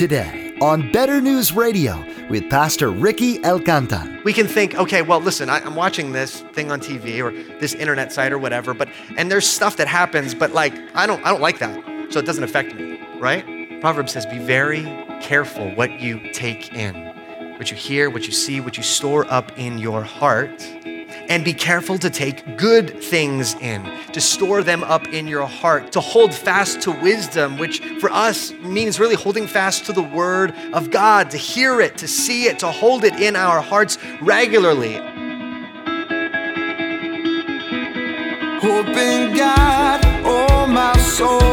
today 0.00 0.56
on 0.62 0.90
Better 0.92 1.20
News 1.20 1.52
Radio 1.52 2.02
with 2.30 2.48
Pastor 2.48 2.88
Ricky 2.88 3.38
Alcantar. 3.40 4.24
We 4.24 4.32
can 4.32 4.46
think, 4.46 4.74
okay, 4.76 5.02
well, 5.02 5.20
listen, 5.20 5.50
I, 5.50 5.58
am 5.58 5.74
watching 5.74 6.12
this 6.12 6.40
thing 6.54 6.72
on 6.72 6.80
TV 6.80 7.22
or 7.22 7.30
this 7.58 7.74
internet 7.74 8.10
site 8.10 8.32
or 8.32 8.38
whatever, 8.38 8.72
but 8.72 8.88
and 9.18 9.30
there's 9.30 9.46
stuff 9.46 9.76
that 9.76 9.88
happens, 9.88 10.34
but 10.34 10.52
like 10.54 10.72
I 10.94 11.06
don't, 11.06 11.22
I 11.22 11.28
don't 11.28 11.42
like 11.42 11.58
that, 11.58 11.84
so 12.10 12.18
it 12.18 12.24
doesn't 12.24 12.42
affect 12.42 12.74
me, 12.74 12.98
right? 13.18 13.44
Proverbs 13.82 14.12
says, 14.12 14.24
be 14.24 14.38
very 14.38 14.84
careful 15.20 15.70
what 15.74 16.00
you 16.00 16.32
take 16.32 16.72
in, 16.72 16.94
what 17.58 17.70
you 17.70 17.76
hear, 17.76 18.08
what 18.08 18.24
you 18.24 18.32
see, 18.32 18.58
what 18.58 18.78
you 18.78 18.82
store 18.82 19.30
up 19.30 19.52
in 19.58 19.76
your 19.76 20.02
heart 20.02 20.66
and 21.30 21.44
be 21.44 21.54
careful 21.54 21.96
to 21.96 22.10
take 22.10 22.58
good 22.58 23.00
things 23.02 23.54
in, 23.54 23.84
to 24.12 24.20
store 24.20 24.64
them 24.64 24.82
up 24.82 25.06
in 25.08 25.28
your 25.28 25.46
heart, 25.46 25.92
to 25.92 26.00
hold 26.00 26.34
fast 26.34 26.82
to 26.82 26.90
wisdom, 26.90 27.56
which 27.56 27.78
for 28.00 28.10
us 28.10 28.52
means 28.54 28.98
really 28.98 29.14
holding 29.14 29.46
fast 29.46 29.86
to 29.86 29.92
the 29.92 30.02
Word 30.02 30.52
of 30.72 30.90
God, 30.90 31.30
to 31.30 31.36
hear 31.36 31.80
it, 31.80 31.96
to 31.98 32.08
see 32.08 32.46
it, 32.46 32.58
to 32.58 32.66
hold 32.66 33.04
it 33.04 33.14
in 33.14 33.36
our 33.36 33.62
hearts 33.62 33.96
regularly. 34.20 34.94
Hope 38.60 38.88
in 38.88 39.36
God, 39.36 40.00
oh 40.24 40.66
my 40.66 40.96
soul, 40.98 41.49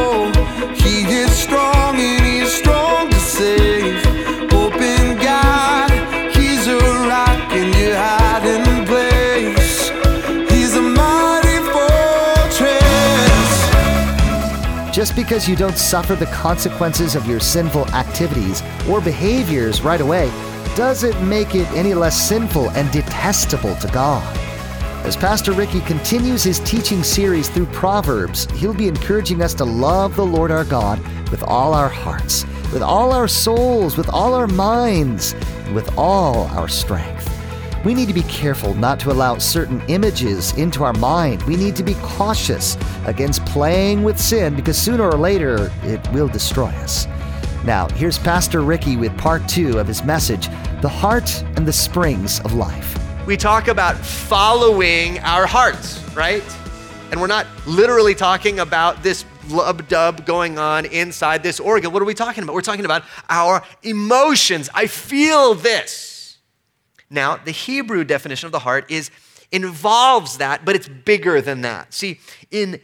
because 15.28 15.46
you 15.46 15.54
don't 15.54 15.76
suffer 15.76 16.14
the 16.14 16.24
consequences 16.28 17.14
of 17.14 17.26
your 17.26 17.38
sinful 17.38 17.86
activities 17.88 18.62
or 18.88 18.98
behaviors 18.98 19.82
right 19.82 20.00
away 20.00 20.30
doesn't 20.74 21.28
make 21.28 21.54
it 21.54 21.70
any 21.72 21.92
less 21.92 22.18
sinful 22.18 22.70
and 22.70 22.90
detestable 22.90 23.74
to 23.76 23.86
God. 23.88 24.24
As 25.04 25.18
Pastor 25.18 25.52
Ricky 25.52 25.82
continues 25.82 26.42
his 26.42 26.60
teaching 26.60 27.02
series 27.02 27.50
through 27.50 27.66
Proverbs, 27.66 28.50
he'll 28.52 28.72
be 28.72 28.88
encouraging 28.88 29.42
us 29.42 29.52
to 29.54 29.66
love 29.66 30.16
the 30.16 30.24
Lord 30.24 30.50
our 30.50 30.64
God 30.64 30.98
with 31.30 31.42
all 31.42 31.74
our 31.74 31.90
hearts, 31.90 32.46
with 32.72 32.80
all 32.80 33.12
our 33.12 33.28
souls, 33.28 33.98
with 33.98 34.08
all 34.08 34.32
our 34.32 34.46
minds, 34.46 35.34
and 35.34 35.74
with 35.74 35.94
all 35.98 36.46
our 36.56 36.68
strength. 36.68 37.17
We 37.84 37.94
need 37.94 38.08
to 38.08 38.14
be 38.14 38.22
careful 38.22 38.74
not 38.74 38.98
to 39.00 39.12
allow 39.12 39.38
certain 39.38 39.80
images 39.86 40.52
into 40.54 40.82
our 40.82 40.92
mind. 40.94 41.44
We 41.44 41.54
need 41.54 41.76
to 41.76 41.84
be 41.84 41.94
cautious 42.02 42.76
against 43.06 43.46
playing 43.46 44.02
with 44.02 44.18
sin 44.18 44.56
because 44.56 44.76
sooner 44.76 45.04
or 45.04 45.16
later 45.16 45.70
it 45.84 46.06
will 46.12 46.26
destroy 46.26 46.70
us. 46.70 47.06
Now, 47.64 47.88
here's 47.90 48.18
Pastor 48.18 48.62
Ricky 48.62 48.96
with 48.96 49.16
part 49.16 49.48
two 49.48 49.78
of 49.78 49.86
his 49.86 50.02
message 50.02 50.48
The 50.82 50.88
Heart 50.88 51.44
and 51.56 51.66
the 51.66 51.72
Springs 51.72 52.40
of 52.40 52.54
Life. 52.54 52.98
We 53.26 53.36
talk 53.36 53.68
about 53.68 53.96
following 53.96 55.20
our 55.20 55.46
hearts, 55.46 56.02
right? 56.16 56.42
And 57.12 57.20
we're 57.20 57.28
not 57.28 57.46
literally 57.64 58.14
talking 58.14 58.58
about 58.58 59.04
this 59.04 59.24
lub 59.50 59.86
dub 59.86 60.26
going 60.26 60.58
on 60.58 60.84
inside 60.86 61.44
this 61.44 61.60
organ. 61.60 61.92
What 61.92 62.02
are 62.02 62.06
we 62.06 62.14
talking 62.14 62.42
about? 62.42 62.54
We're 62.54 62.60
talking 62.60 62.84
about 62.84 63.04
our 63.28 63.62
emotions. 63.84 64.68
I 64.74 64.88
feel 64.88 65.54
this. 65.54 66.07
Now, 67.10 67.36
the 67.36 67.50
Hebrew 67.50 68.04
definition 68.04 68.46
of 68.46 68.52
the 68.52 68.58
heart 68.60 68.90
is 68.90 69.10
involves 69.50 70.38
that, 70.38 70.64
but 70.64 70.76
it's 70.76 70.88
bigger 70.88 71.40
than 71.40 71.62
that. 71.62 71.94
See, 71.94 72.20
in 72.50 72.80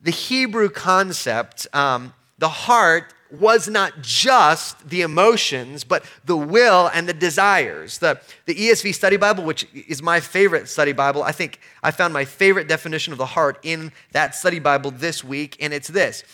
the 0.00 0.10
Hebrew 0.10 0.68
concept, 0.68 1.66
um, 1.72 2.14
the 2.38 2.48
heart 2.48 3.14
was 3.30 3.68
not 3.68 4.02
just 4.02 4.88
the 4.88 5.02
emotions, 5.02 5.84
but 5.84 6.04
the 6.24 6.36
will 6.36 6.90
and 6.92 7.08
the 7.08 7.12
desires. 7.12 7.98
The, 7.98 8.20
the 8.46 8.54
ESV 8.54 8.94
Study 8.94 9.16
Bible, 9.16 9.44
which 9.44 9.68
is 9.72 10.02
my 10.02 10.18
favorite 10.20 10.68
study 10.68 10.92
Bible, 10.92 11.22
I 11.22 11.32
think 11.32 11.60
I 11.82 11.92
found 11.92 12.12
my 12.12 12.24
favorite 12.24 12.66
definition 12.66 13.12
of 13.12 13.18
the 13.18 13.26
heart 13.26 13.60
in 13.62 13.92
that 14.12 14.34
study 14.34 14.58
Bible 14.58 14.90
this 14.90 15.22
week, 15.22 15.56
and 15.60 15.72
it's 15.72 15.88
this. 15.88 16.24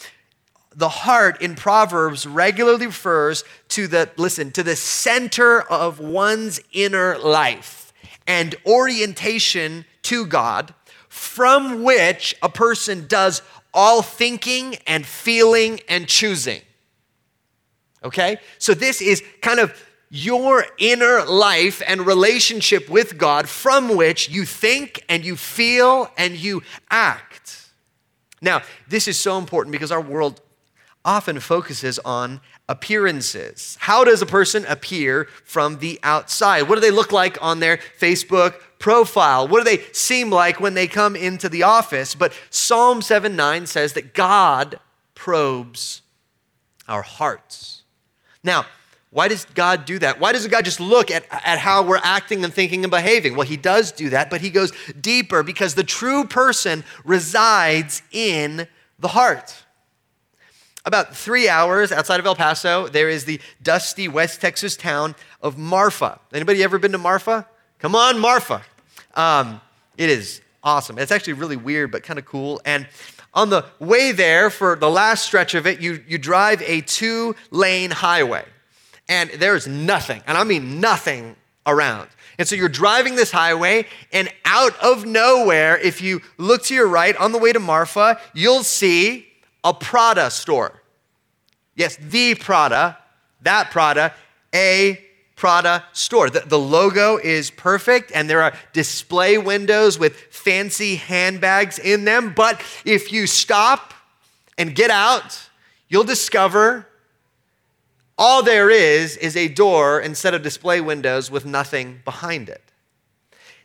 The 0.76 0.90
heart 0.90 1.40
in 1.40 1.54
Proverbs 1.54 2.26
regularly 2.26 2.86
refers 2.86 3.44
to 3.68 3.86
the, 3.86 4.10
listen, 4.18 4.52
to 4.52 4.62
the 4.62 4.76
center 4.76 5.62
of 5.62 5.98
one's 5.98 6.60
inner 6.70 7.16
life 7.16 7.94
and 8.26 8.54
orientation 8.66 9.86
to 10.02 10.26
God, 10.26 10.74
from 11.08 11.82
which 11.82 12.36
a 12.42 12.50
person 12.50 13.06
does 13.06 13.40
all 13.72 14.02
thinking 14.02 14.76
and 14.86 15.06
feeling 15.06 15.80
and 15.88 16.06
choosing. 16.06 16.60
Okay? 18.04 18.36
So 18.58 18.74
this 18.74 19.00
is 19.00 19.22
kind 19.40 19.60
of 19.60 19.74
your 20.10 20.66
inner 20.78 21.24
life 21.24 21.82
and 21.86 22.06
relationship 22.06 22.88
with 22.90 23.16
God 23.16 23.48
from 23.48 23.96
which 23.96 24.28
you 24.28 24.44
think 24.44 25.02
and 25.08 25.24
you 25.24 25.36
feel 25.36 26.10
and 26.18 26.36
you 26.36 26.62
act. 26.90 27.70
Now, 28.42 28.62
this 28.88 29.08
is 29.08 29.18
so 29.18 29.38
important 29.38 29.72
because 29.72 29.90
our 29.90 30.00
world 30.00 30.40
often 31.06 31.38
focuses 31.40 31.98
on 32.00 32.40
appearances. 32.68 33.78
How 33.80 34.04
does 34.04 34.20
a 34.20 34.26
person 34.26 34.66
appear 34.66 35.28
from 35.44 35.78
the 35.78 36.00
outside? 36.02 36.62
What 36.62 36.74
do 36.74 36.80
they 36.80 36.90
look 36.90 37.12
like 37.12 37.38
on 37.40 37.60
their 37.60 37.78
Facebook 37.98 38.56
profile? 38.78 39.46
What 39.46 39.64
do 39.64 39.76
they 39.76 39.84
seem 39.92 40.30
like 40.30 40.60
when 40.60 40.74
they 40.74 40.88
come 40.88 41.14
into 41.14 41.48
the 41.48 41.62
office? 41.62 42.14
But 42.14 42.34
Psalm 42.50 43.00
7 43.00 43.36
9 43.36 43.66
says 43.66 43.92
that 43.92 44.12
God 44.12 44.80
probes 45.14 46.02
our 46.88 47.02
hearts. 47.02 47.82
Now, 48.42 48.66
why 49.10 49.28
does 49.28 49.46
God 49.54 49.86
do 49.86 49.98
that? 50.00 50.20
Why 50.20 50.32
doesn't 50.32 50.50
God 50.50 50.64
just 50.64 50.80
look 50.80 51.10
at, 51.10 51.24
at 51.30 51.58
how 51.58 51.82
we're 51.82 52.00
acting 52.02 52.44
and 52.44 52.52
thinking 52.52 52.84
and 52.84 52.90
behaving? 52.90 53.36
Well, 53.36 53.46
He 53.46 53.56
does 53.56 53.92
do 53.92 54.10
that, 54.10 54.28
but 54.28 54.40
He 54.40 54.50
goes 54.50 54.72
deeper 55.00 55.42
because 55.42 55.74
the 55.74 55.84
true 55.84 56.24
person 56.24 56.84
resides 57.04 58.02
in 58.10 58.66
the 58.98 59.08
heart. 59.08 59.65
About 60.86 61.16
three 61.16 61.48
hours 61.48 61.90
outside 61.90 62.20
of 62.20 62.26
El 62.26 62.36
Paso, 62.36 62.86
there 62.86 63.08
is 63.08 63.24
the 63.24 63.40
dusty 63.60 64.06
West 64.06 64.40
Texas 64.40 64.76
town 64.76 65.16
of 65.42 65.58
Marfa. 65.58 66.20
Anybody 66.32 66.62
ever 66.62 66.78
been 66.78 66.92
to 66.92 66.98
Marfa? 66.98 67.44
Come 67.80 67.96
on, 67.96 68.20
Marfa. 68.20 68.62
Um, 69.14 69.60
it 69.98 70.08
is 70.08 70.40
awesome. 70.62 70.96
It's 70.96 71.10
actually 71.10 71.32
really 71.32 71.56
weird, 71.56 71.90
but 71.90 72.04
kind 72.04 72.20
of 72.20 72.24
cool. 72.24 72.60
And 72.64 72.86
on 73.34 73.50
the 73.50 73.64
way 73.80 74.12
there, 74.12 74.48
for 74.48 74.76
the 74.76 74.88
last 74.88 75.24
stretch 75.24 75.56
of 75.56 75.66
it, 75.66 75.80
you, 75.80 76.04
you 76.06 76.18
drive 76.18 76.62
a 76.62 76.82
two 76.82 77.34
lane 77.50 77.90
highway. 77.90 78.44
And 79.08 79.30
there's 79.30 79.66
nothing, 79.66 80.22
and 80.24 80.38
I 80.38 80.44
mean 80.44 80.80
nothing 80.80 81.34
around. 81.66 82.08
And 82.38 82.46
so 82.46 82.54
you're 82.54 82.68
driving 82.68 83.16
this 83.16 83.32
highway, 83.32 83.86
and 84.12 84.32
out 84.44 84.78
of 84.80 85.04
nowhere, 85.04 85.78
if 85.78 86.00
you 86.00 86.22
look 86.38 86.62
to 86.64 86.74
your 86.74 86.86
right 86.86 87.16
on 87.16 87.32
the 87.32 87.38
way 87.38 87.52
to 87.52 87.60
Marfa, 87.60 88.20
you'll 88.34 88.62
see 88.62 89.26
a 89.64 89.74
Prada 89.74 90.30
store. 90.30 90.75
Yes, 91.76 91.96
the 91.96 92.34
Prada, 92.34 92.98
that 93.42 93.70
Prada, 93.70 94.12
a 94.52 95.00
Prada 95.36 95.84
store. 95.92 96.30
The, 96.30 96.40
the, 96.40 96.58
logo 96.58 97.18
is 97.18 97.50
perfect, 97.50 98.10
and 98.14 98.28
there 98.28 98.42
are 98.42 98.54
display 98.72 99.36
windows 99.36 99.98
with 99.98 100.16
fancy 100.30 100.96
handbags 100.96 101.78
in 101.78 102.04
them. 102.06 102.32
But 102.34 102.62
if 102.86 103.12
you 103.12 103.26
stop 103.26 103.92
and 104.56 104.74
get 104.74 104.90
out, 104.90 105.38
you'll 105.88 106.04
discover 106.04 106.88
all 108.18 108.42
there 108.42 108.70
is 108.70 109.18
is 109.18 109.36
a 109.36 109.48
door 109.48 110.00
instead 110.00 110.32
of 110.32 110.42
display 110.42 110.80
windows 110.80 111.30
with 111.30 111.44
nothing 111.44 112.00
behind 112.06 112.48
it. 112.48 112.62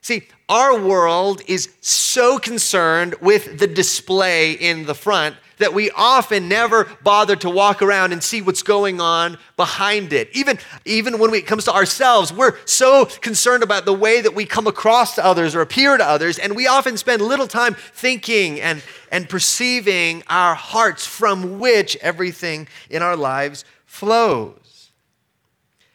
See, 0.02 0.24
our 0.50 0.78
world 0.78 1.42
is 1.48 1.70
so 1.80 2.38
concerned 2.38 3.16
with 3.22 3.60
the 3.60 3.68
display 3.68 4.52
in 4.52 4.86
the 4.86 4.96
front 4.96 5.38
that 5.62 5.74
we 5.74 5.90
often 5.92 6.48
never 6.48 6.86
bother 7.04 7.36
to 7.38 7.50
walk 7.50 7.82
around 7.82 8.12
and 8.12 8.22
see 8.22 8.42
what's 8.42 8.64
going 8.64 9.00
on 9.00 9.38
behind 9.56 10.14
it. 10.14 10.30
Even, 10.34 10.60
even 10.86 11.18
when 11.18 11.34
it 11.34 11.48
comes 11.48 11.66
to 11.66 11.74
ourselves, 11.74 12.34
we're 12.34 12.58
so 12.66 13.06
concerned 13.06 13.64
about 13.64 13.86
the 13.86 13.94
way 13.94 14.22
that 14.22 14.36
we 14.36 14.46
come 14.46 14.68
across 14.68 15.16
to 15.16 15.26
others 15.26 15.56
or 15.56 15.62
appear 15.62 15.98
to 15.98 16.06
others, 16.06 16.38
and 16.38 16.56
we 16.56 16.68
often 16.68 16.98
spend 16.98 17.22
little 17.22 17.48
time 17.48 17.76
thinking 17.94 18.60
and, 18.60 18.84
and 19.12 19.30
perceiving 19.30 20.24
our 20.28 20.56
hearts 20.56 21.06
from 21.06 21.60
which 21.60 21.96
everything 21.98 22.68
in 22.90 23.02
our 23.02 23.16
lives 23.16 23.64
flows. 23.86 24.92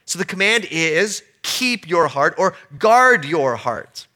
So 0.05 0.17
the 0.17 0.25
command 0.25 0.65
is 0.71 1.23
keep 1.43 1.87
your 1.87 2.07
heart 2.07 2.35
or 2.37 2.55
guard 2.79 3.25
your 3.25 3.55
heart. 3.55 4.06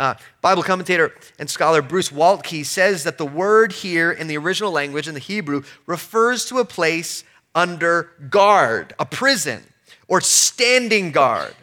Uh, 0.00 0.14
Bible 0.40 0.62
commentator 0.62 1.12
and 1.38 1.50
scholar 1.50 1.82
Bruce 1.82 2.08
Waltke 2.08 2.64
says 2.64 3.04
that 3.04 3.18
the 3.18 3.26
word 3.26 3.70
here 3.70 4.10
in 4.10 4.28
the 4.28 4.38
original 4.38 4.72
language 4.72 5.06
in 5.06 5.12
the 5.12 5.20
Hebrew 5.20 5.62
refers 5.84 6.46
to 6.46 6.56
a 6.56 6.64
place 6.64 7.22
under 7.54 8.10
guard, 8.30 8.94
a 8.98 9.04
prison, 9.04 9.62
or 10.08 10.22
standing 10.22 11.12
guard. 11.12 11.54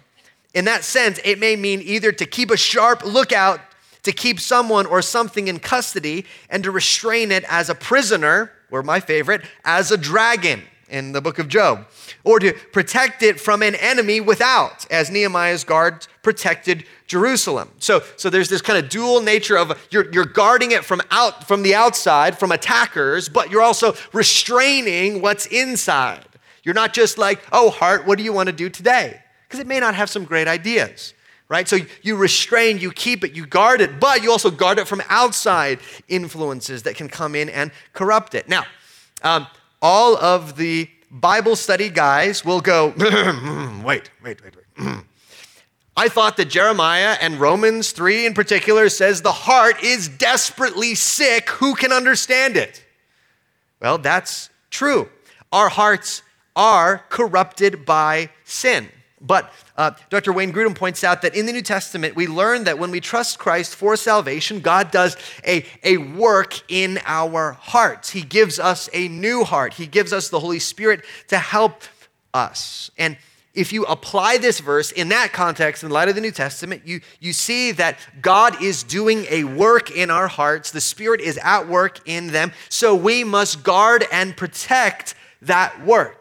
In 0.54 0.66
that 0.66 0.84
sense, 0.84 1.19
it 1.25 1.39
may 1.39 1.56
mean 1.56 1.81
either 1.81 2.12
to 2.12 2.28
keep 2.28 2.51
a 2.51 2.57
sharp 2.57 3.04
lookout, 3.04 3.60
to 4.04 4.12
keep 4.12 4.39
someone 4.39 4.86
or 4.86 5.01
something 5.01 5.48
in 5.48 5.57
custody, 5.57 6.24
and 6.51 6.63
to 6.63 6.69
restrain 6.69 7.31
it 7.31 7.44
as 7.50 7.72
a 7.72 7.75
prisoner, 7.75 8.51
or 8.69 8.84
my 8.84 9.00
favorite, 9.00 9.42
as 9.66 9.89
a 9.89 9.98
dragon, 9.98 10.62
in 10.89 11.12
the 11.12 11.22
book 11.22 11.39
of 11.39 11.48
Job, 11.48 11.88
or 12.24 12.39
to 12.39 12.54
protect 12.72 13.24
it 13.24 13.39
from 13.39 13.62
an 13.62 13.75
enemy 13.75 14.22
without, 14.22 14.89
as 14.92 15.10
Nehemiah's 15.10 15.63
guards 15.63 16.07
protected 16.24 16.86
Jerusalem. 17.07 17.69
So, 17.80 18.04
so 18.16 18.30
there's 18.30 18.50
this 18.50 18.62
kind 18.62 18.84
of 18.84 18.89
dual 18.89 19.22
nature 19.22 19.57
of 19.57 19.88
you're, 19.92 20.12
you're 20.12 20.25
guarding 20.25 20.72
it 20.72 20.84
from 20.84 21.01
out 21.12 21.48
from 21.48 21.63
the 21.63 21.75
outside, 21.75 22.38
from 22.38 22.51
attackers, 22.51 23.30
but 23.30 23.50
you're 23.51 23.62
also 23.62 23.95
restraining 24.13 25.22
what's 25.22 25.45
inside. 25.48 26.25
You're 26.63 26.75
not 26.75 26.94
just 26.94 27.18
like, 27.18 27.42
oh, 27.51 27.69
heart, 27.69 28.06
what 28.06 28.18
do 28.18 28.24
you 28.24 28.34
want 28.34 28.48
to 28.48 28.54
do 28.54 28.69
today? 28.69 29.22
Because 29.48 29.60
it 29.60 29.68
may 29.68 29.80
not 29.80 29.95
have 29.95 30.10
some 30.10 30.25
great 30.25 30.48
ideas 30.48 31.13
right? 31.50 31.68
So 31.68 31.78
you 32.01 32.16
restrain, 32.16 32.78
you 32.78 32.92
keep 32.92 33.24
it, 33.24 33.34
you 33.34 33.45
guard 33.45 33.81
it, 33.81 34.00
but 34.00 34.22
you 34.22 34.31
also 34.31 34.51
guard 34.51 34.80
it 34.80 34.88
from 34.88 35.01
outside 35.10 35.80
influences 36.07 36.84
that 36.84 36.95
can 36.95 37.07
come 37.07 37.36
in 37.36 37.50
and 37.50 37.72
corrupt 37.94 38.36
it. 38.36 38.50
Now, 38.50 38.66
um, 39.24 39.48
all 39.81 40.18
of 40.18 40.57
the 40.57 40.89
Bible 41.09 41.56
study 41.56 41.89
guys 41.89 42.44
will 42.44 42.62
go, 42.62 42.94
wait, 43.85 44.09
wait, 44.24 44.44
wait, 44.44 44.56
wait. 44.56 44.97
I 45.97 46.09
thought 46.09 46.38
that 46.38 46.50
Jeremiah 46.50 47.18
and 47.19 47.39
Romans 47.39 47.91
3 47.91 48.27
in 48.27 48.33
particular 48.35 48.88
says 48.89 49.24
the 49.24 49.31
heart 49.31 49.83
is 49.83 50.07
desperately 50.07 50.94
sick. 50.94 51.50
Who 51.50 51.74
can 51.74 51.91
understand 51.91 52.56
it? 52.56 52.85
Well, 53.81 53.97
that's 53.97 54.50
true. 54.69 55.09
Our 55.51 55.69
hearts 55.69 56.21
are 56.56 57.03
corrupted 57.09 57.85
by 57.85 58.29
sin. 58.44 58.89
But 59.19 59.52
uh, 59.75 59.92
Dr. 60.10 60.31
Wayne 60.31 60.54
Grudem 60.54 60.75
points 60.75 61.04
out 61.04 61.24
that 61.24 61.36
in 61.36 61.48
the 61.48 61.54
New 61.54 61.64
Testament, 61.64 62.16
we 62.16 62.28
learn 62.28 62.66
that 62.66 62.78
when 62.78 62.92
we 62.92 63.00
trust 63.00 63.40
Christ 63.40 63.75
for 63.75 63.96
salvation, 63.96 64.60
God 64.60 64.92
does 64.92 65.18
a, 65.46 65.66
a 65.84 65.98
work 65.98 66.62
in 66.72 67.00
our 67.06 67.54
hearts. 67.54 68.12
He 68.12 68.22
gives 68.22 68.60
us 68.60 68.90
a 68.94 69.08
new 69.08 69.44
heart, 69.44 69.74
He 69.74 69.88
gives 69.88 70.14
us 70.14 70.30
the 70.30 70.40
Holy 70.40 70.60
Spirit 70.60 71.04
to 71.30 71.40
help 71.40 71.81
us. 72.34 72.92
And 72.98 73.18
if 73.56 73.74
you 73.74 73.86
apply 73.86 74.38
this 74.38 74.60
verse 74.60 74.92
in 74.92 75.10
that 75.10 75.34
context, 75.34 75.84
in 75.84 75.90
light 75.90 76.10
of 76.10 76.16
the 76.16 76.22
New 76.22 76.31
Testament, 76.31 76.84
you, 76.86 77.02
you 77.20 77.34
see 77.34 77.72
that 77.72 77.98
God 78.22 78.62
is 78.62 78.84
doing 78.84 79.25
a 79.31 79.46
work 79.46 79.90
in 79.90 80.12
our 80.12 80.28
hearts. 80.28 80.70
The 80.70 80.80
Spirit 80.80 81.22
is 81.22 81.40
at 81.40 81.68
work 81.68 82.00
in 82.08 82.28
them. 82.28 82.52
So 82.70 82.94
we 82.94 83.24
must 83.24 83.63
guard 83.63 84.06
and 84.12 84.38
protect 84.38 85.16
that 85.42 85.84
work. 85.84 86.17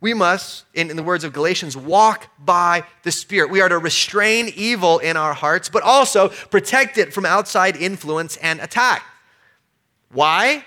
We 0.00 0.14
must, 0.14 0.64
in, 0.74 0.90
in, 0.90 0.96
the 0.96 1.02
words 1.02 1.24
of 1.24 1.32
Galatians, 1.32 1.76
walk 1.76 2.30
by 2.38 2.84
the 3.02 3.10
Spirit. 3.10 3.50
We 3.50 3.60
are 3.60 3.68
to 3.68 3.78
restrain 3.78 4.52
evil 4.54 4.98
in 4.98 5.16
our 5.16 5.34
hearts, 5.34 5.68
but 5.68 5.82
also 5.82 6.28
protect 6.28 6.98
it 6.98 7.12
from 7.12 7.26
outside 7.26 7.76
influence 7.76 8.36
and 8.36 8.60
attack. 8.60 9.02
Why? 10.12 10.64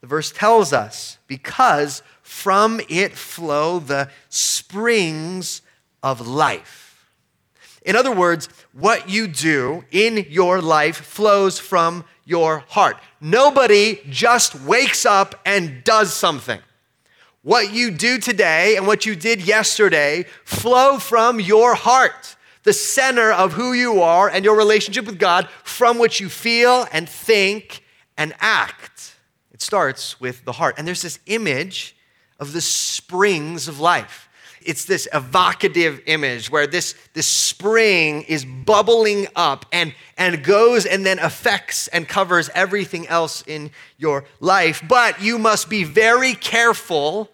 The 0.00 0.08
verse 0.08 0.32
tells 0.32 0.72
us 0.72 1.18
because 1.28 2.02
from 2.22 2.80
it 2.88 3.12
flow 3.12 3.78
the 3.78 4.10
springs 4.28 5.62
of 6.02 6.26
life. 6.26 7.08
In 7.84 7.96
other 7.96 8.12
words, 8.12 8.48
what 8.72 9.08
you 9.08 9.28
do 9.28 9.84
in 9.90 10.26
your 10.28 10.60
life 10.60 10.96
flows 10.96 11.58
from 11.58 12.04
your 12.24 12.64
heart. 12.68 12.96
Nobody 13.20 14.00
just 14.08 14.54
wakes 14.54 15.06
up 15.06 15.40
and 15.46 15.84
does 15.84 16.12
something. 16.12 16.60
What 17.44 17.74
you 17.74 17.90
do 17.90 18.16
today 18.18 18.76
and 18.76 18.86
what 18.86 19.04
you 19.04 19.14
did 19.14 19.46
yesterday 19.46 20.24
flow 20.44 20.98
from 20.98 21.40
your 21.40 21.74
heart, 21.74 22.36
the 22.62 22.72
center 22.72 23.30
of 23.30 23.52
who 23.52 23.74
you 23.74 24.00
are 24.00 24.30
and 24.30 24.46
your 24.46 24.56
relationship 24.56 25.04
with 25.04 25.18
God, 25.18 25.50
from 25.62 25.98
which 25.98 26.20
you 26.20 26.30
feel 26.30 26.86
and 26.90 27.06
think 27.06 27.84
and 28.16 28.32
act. 28.40 29.16
It 29.52 29.60
starts 29.60 30.18
with 30.18 30.46
the 30.46 30.52
heart. 30.52 30.76
And 30.78 30.88
there's 30.88 31.02
this 31.02 31.18
image 31.26 31.94
of 32.40 32.54
the 32.54 32.62
springs 32.62 33.68
of 33.68 33.78
life. 33.78 34.23
It's 34.64 34.86
this 34.86 35.06
evocative 35.12 36.00
image 36.06 36.50
where 36.50 36.66
this, 36.66 36.94
this 37.12 37.26
spring 37.26 38.22
is 38.22 38.44
bubbling 38.44 39.26
up 39.36 39.66
and, 39.72 39.94
and 40.16 40.42
goes 40.42 40.86
and 40.86 41.04
then 41.04 41.18
affects 41.18 41.88
and 41.88 42.08
covers 42.08 42.50
everything 42.54 43.06
else 43.08 43.44
in 43.46 43.70
your 43.98 44.24
life. 44.40 44.82
But 44.88 45.20
you 45.20 45.38
must 45.38 45.68
be 45.68 45.84
very 45.84 46.34
careful 46.34 47.30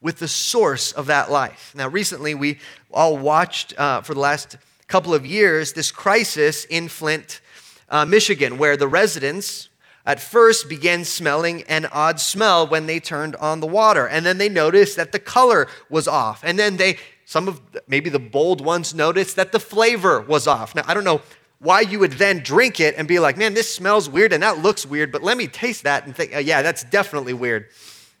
with 0.00 0.18
the 0.18 0.28
source 0.28 0.92
of 0.92 1.06
that 1.06 1.30
life. 1.30 1.72
Now, 1.74 1.88
recently, 1.88 2.34
we 2.34 2.58
all 2.92 3.16
watched 3.16 3.78
uh, 3.78 4.02
for 4.02 4.14
the 4.14 4.20
last 4.20 4.56
couple 4.88 5.14
of 5.14 5.24
years 5.24 5.72
this 5.72 5.90
crisis 5.90 6.64
in 6.64 6.88
Flint, 6.88 7.40
uh, 7.88 8.04
Michigan, 8.04 8.58
where 8.58 8.76
the 8.76 8.88
residents 8.88 9.68
at 10.06 10.20
first 10.20 10.68
began 10.68 11.04
smelling 11.04 11.64
an 11.64 11.86
odd 11.86 12.20
smell 12.20 12.66
when 12.66 12.86
they 12.86 13.00
turned 13.00 13.34
on 13.36 13.60
the 13.60 13.66
water. 13.66 14.06
And 14.06 14.24
then 14.24 14.38
they 14.38 14.48
noticed 14.48 14.96
that 14.96 15.10
the 15.10 15.18
color 15.18 15.66
was 15.90 16.06
off. 16.06 16.42
And 16.44 16.58
then 16.58 16.76
they, 16.76 16.98
some 17.24 17.48
of 17.48 17.60
maybe 17.88 18.08
the 18.08 18.20
bold 18.20 18.64
ones 18.64 18.94
noticed 18.94 19.34
that 19.36 19.50
the 19.50 19.58
flavor 19.58 20.20
was 20.20 20.46
off. 20.46 20.74
Now, 20.74 20.84
I 20.86 20.94
don't 20.94 21.04
know 21.04 21.20
why 21.58 21.80
you 21.80 21.98
would 21.98 22.12
then 22.12 22.38
drink 22.38 22.78
it 22.78 22.94
and 22.96 23.08
be 23.08 23.18
like, 23.18 23.36
man, 23.36 23.54
this 23.54 23.74
smells 23.74 24.08
weird 24.08 24.32
and 24.32 24.42
that 24.42 24.58
looks 24.58 24.86
weird, 24.86 25.10
but 25.10 25.22
let 25.22 25.36
me 25.36 25.48
taste 25.48 25.82
that 25.84 26.06
and 26.06 26.14
think, 26.14 26.32
oh, 26.34 26.38
yeah, 26.38 26.62
that's 26.62 26.84
definitely 26.84 27.32
weird, 27.32 27.66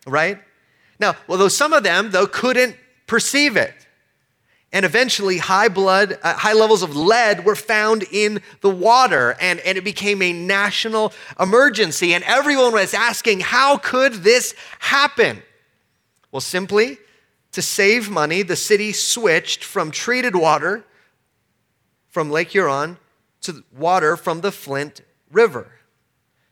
right? 0.06 0.40
Now, 0.98 1.14
although 1.28 1.48
some 1.48 1.72
of 1.72 1.84
them, 1.84 2.10
though, 2.10 2.26
couldn't 2.26 2.76
perceive 3.06 3.56
it. 3.56 3.85
And 4.76 4.84
eventually, 4.84 5.38
high 5.38 5.68
blood, 5.68 6.18
uh, 6.22 6.34
high 6.34 6.52
levels 6.52 6.82
of 6.82 6.94
lead 6.94 7.46
were 7.46 7.56
found 7.56 8.04
in 8.12 8.42
the 8.60 8.68
water, 8.68 9.34
and, 9.40 9.58
and 9.60 9.78
it 9.78 9.84
became 9.84 10.20
a 10.20 10.34
national 10.34 11.14
emergency. 11.40 12.12
And 12.12 12.22
everyone 12.24 12.74
was 12.74 12.92
asking, 12.92 13.40
how 13.40 13.78
could 13.78 14.12
this 14.12 14.54
happen? 14.80 15.42
Well, 16.30 16.42
simply 16.42 16.98
to 17.52 17.62
save 17.62 18.10
money, 18.10 18.42
the 18.42 18.54
city 18.54 18.92
switched 18.92 19.64
from 19.64 19.90
treated 19.90 20.36
water 20.36 20.84
from 22.08 22.30
Lake 22.30 22.50
Huron 22.50 22.98
to 23.40 23.64
water 23.74 24.14
from 24.14 24.42
the 24.42 24.52
Flint 24.52 25.00
River. 25.32 25.72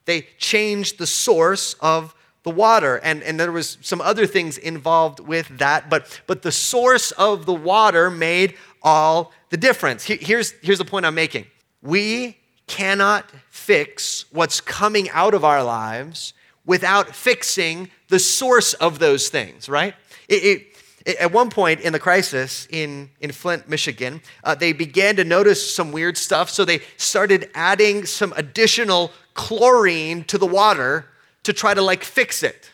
They 0.06 0.28
changed 0.38 0.96
the 0.96 1.06
source 1.06 1.74
of 1.74 2.14
the 2.44 2.50
water. 2.50 2.96
And, 2.96 3.22
and 3.22 3.40
there 3.40 3.50
was 3.50 3.78
some 3.80 4.00
other 4.00 4.26
things 4.26 4.56
involved 4.56 5.18
with 5.18 5.48
that 5.58 5.90
but, 5.90 6.22
but 6.26 6.42
the 6.42 6.52
source 6.52 7.10
of 7.12 7.46
the 7.46 7.54
water 7.54 8.10
made 8.10 8.54
all 8.82 9.32
the 9.50 9.56
difference. 9.56 10.04
Here's, 10.04 10.52
here's 10.62 10.78
the 10.78 10.84
point 10.84 11.04
i'm 11.04 11.14
making. 11.14 11.46
We 11.82 12.38
cannot 12.66 13.30
fix 13.50 14.26
what's 14.30 14.60
coming 14.60 15.10
out 15.10 15.34
of 15.34 15.44
our 15.44 15.62
lives 15.62 16.32
without 16.64 17.14
fixing 17.14 17.90
the 18.08 18.18
source 18.18 18.74
of 18.74 18.98
those 18.98 19.28
things 19.28 19.68
right? 19.68 19.94
It, 20.28 20.44
it, 20.44 20.66
it, 21.06 21.16
at 21.16 21.32
one 21.32 21.50
point 21.50 21.80
in 21.80 21.92
the 21.92 21.98
crisis 21.98 22.66
in, 22.70 23.10
in 23.20 23.32
Flint, 23.32 23.68
Michigan, 23.68 24.20
uh, 24.42 24.54
they 24.54 24.72
began 24.72 25.16
to 25.16 25.24
notice 25.24 25.74
some 25.74 25.92
weird 25.92 26.16
stuff. 26.16 26.48
So 26.48 26.64
they 26.64 26.80
started 26.96 27.50
adding 27.54 28.06
some 28.06 28.32
additional 28.36 29.10
chlorine 29.34 30.24
to 30.24 30.38
the 30.38 30.46
water 30.46 31.06
to 31.44 31.52
try 31.52 31.72
to 31.74 31.82
like 31.82 32.04
fix 32.04 32.42
it, 32.42 32.70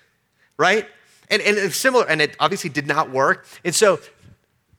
right? 0.56 0.86
And, 1.28 1.40
and 1.42 1.56
it's 1.56 1.76
similar, 1.76 2.08
and 2.08 2.20
it 2.20 2.34
obviously 2.40 2.70
did 2.70 2.86
not 2.86 3.10
work. 3.10 3.46
And 3.64 3.74
so 3.74 4.00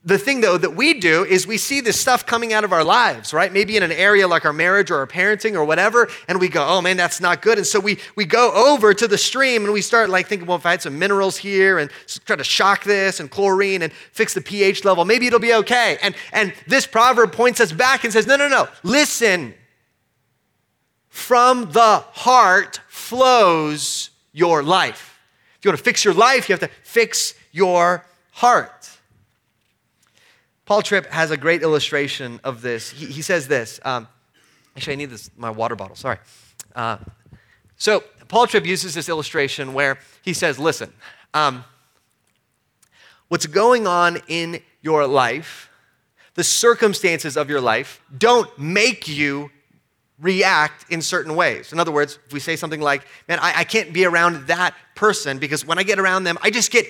the 0.04 0.18
thing 0.18 0.42
though 0.42 0.58
that 0.58 0.76
we 0.76 1.00
do 1.00 1.24
is 1.24 1.46
we 1.46 1.58
see 1.58 1.80
this 1.80 2.00
stuff 2.00 2.26
coming 2.26 2.54
out 2.54 2.64
of 2.64 2.74
our 2.74 2.84
lives 2.84 3.34
right? 3.34 3.54
Maybe 3.54 3.78
in 3.78 3.84
an 3.84 3.92
area 3.92 4.28
like 4.28 4.46
our 4.46 4.54
marriage 4.54 4.90
or 4.90 4.98
our 4.98 5.08
parenting 5.08 5.54
or 5.54 5.64
whatever 5.64 6.10
and 6.28 6.40
we 6.40 6.50
go 6.50 6.66
oh 6.68 6.82
man 6.82 6.98
that's 6.98 7.22
not 7.22 7.42
good. 7.42 7.58
And 7.58 7.68
so 7.68 7.80
we 7.80 8.00
we 8.16 8.26
go 8.26 8.52
over 8.52 8.94
to 8.94 9.08
the 9.08 9.18
stream 9.18 9.64
and 9.64 9.74
we 9.74 9.82
start 9.82 10.10
like 10.10 10.28
thinking 10.28 10.48
well 10.48 10.58
if 10.58 10.66
i 10.66 10.72
had 10.72 10.82
some 10.82 10.98
minerals 10.98 11.38
here 11.38 11.78
and 11.78 11.92
try 12.26 12.36
to 12.36 12.44
shock 12.44 12.84
this 12.84 13.20
and 13.20 13.30
chlorine 13.30 13.84
and 13.84 13.94
fix 13.94 14.34
the 14.34 14.42
ph 14.42 14.84
level 14.84 15.06
maybe 15.06 15.28
it'll 15.28 15.40
be 15.40 15.54
okay. 15.54 15.98
And 16.02 16.16
and 16.34 16.54
this 16.66 16.88
proverb 16.88 17.32
points 17.32 17.60
us 17.60 17.72
back 17.72 18.04
and 18.04 18.12
says 18.12 18.26
no 18.26 18.36
no 18.36 18.48
no. 18.48 18.68
Listen 18.84 19.54
from 21.12 21.74
the 21.74 22.04
heart 22.14 22.80
flows 22.88 24.12
your 24.32 24.64
life. 24.64 25.20
If 25.60 25.66
you 25.66 25.70
want 25.70 25.78
to 25.78 25.84
fix 25.84 26.06
your 26.06 26.14
life, 26.14 26.48
you 26.48 26.54
have 26.54 26.62
to 26.62 26.76
fix 26.84 27.36
your 27.52 28.06
heart. 28.32 28.90
Paul 30.66 30.82
Tripp 30.82 31.08
has 31.08 31.30
a 31.30 31.38
great 31.38 31.64
illustration 31.64 32.40
of 32.46 32.62
this. 32.62 32.92
He, 32.92 33.08
he 33.08 33.22
says 33.22 33.50
this. 33.50 33.82
Um, 33.84 34.08
actually, 34.76 34.94
I 34.94 34.96
need 34.96 35.10
this 35.10 35.30
my 35.36 35.50
water 35.50 35.76
bottle. 35.76 35.98
Sorry. 35.98 36.18
Uh, 36.74 36.98
so 37.76 38.06
Paul 38.30 38.48
Tripp 38.48 38.66
uses 38.66 38.94
this 38.94 39.10
illustration 39.10 39.74
where 39.74 40.00
he 40.22 40.32
says, 40.34 40.58
"Listen, 40.60 40.94
um, 41.34 41.66
what's 43.28 43.48
going 43.48 43.86
on 43.86 44.22
in 44.30 44.62
your 44.82 45.06
life, 45.08 45.70
the 46.36 46.44
circumstances 46.44 47.36
of 47.36 47.50
your 47.50 47.60
life, 47.60 48.02
don't 48.18 48.58
make 48.58 49.10
you 49.10 49.52
react 50.22 50.92
in 50.92 51.02
certain 51.02 51.36
ways. 51.36 51.74
In 51.74 51.80
other 51.80 51.92
words, 51.92 52.20
if 52.28 52.34
we 52.34 52.40
say 52.40 52.56
something 52.56 52.80
like, 52.80 53.06
man, 53.28 53.40
I, 53.40 53.54
I, 53.58 53.64
can't 53.64 53.92
be 53.92 54.06
around 54.06 54.48
that 54.48 54.76
person 54.94 55.40
because 55.40 55.66
when 55.66 55.80
I 55.80 55.84
get 55.84 56.00
around 56.00 56.26
them, 56.26 56.38
I 56.44 56.52
just 56.52 56.72
get, 56.72 56.86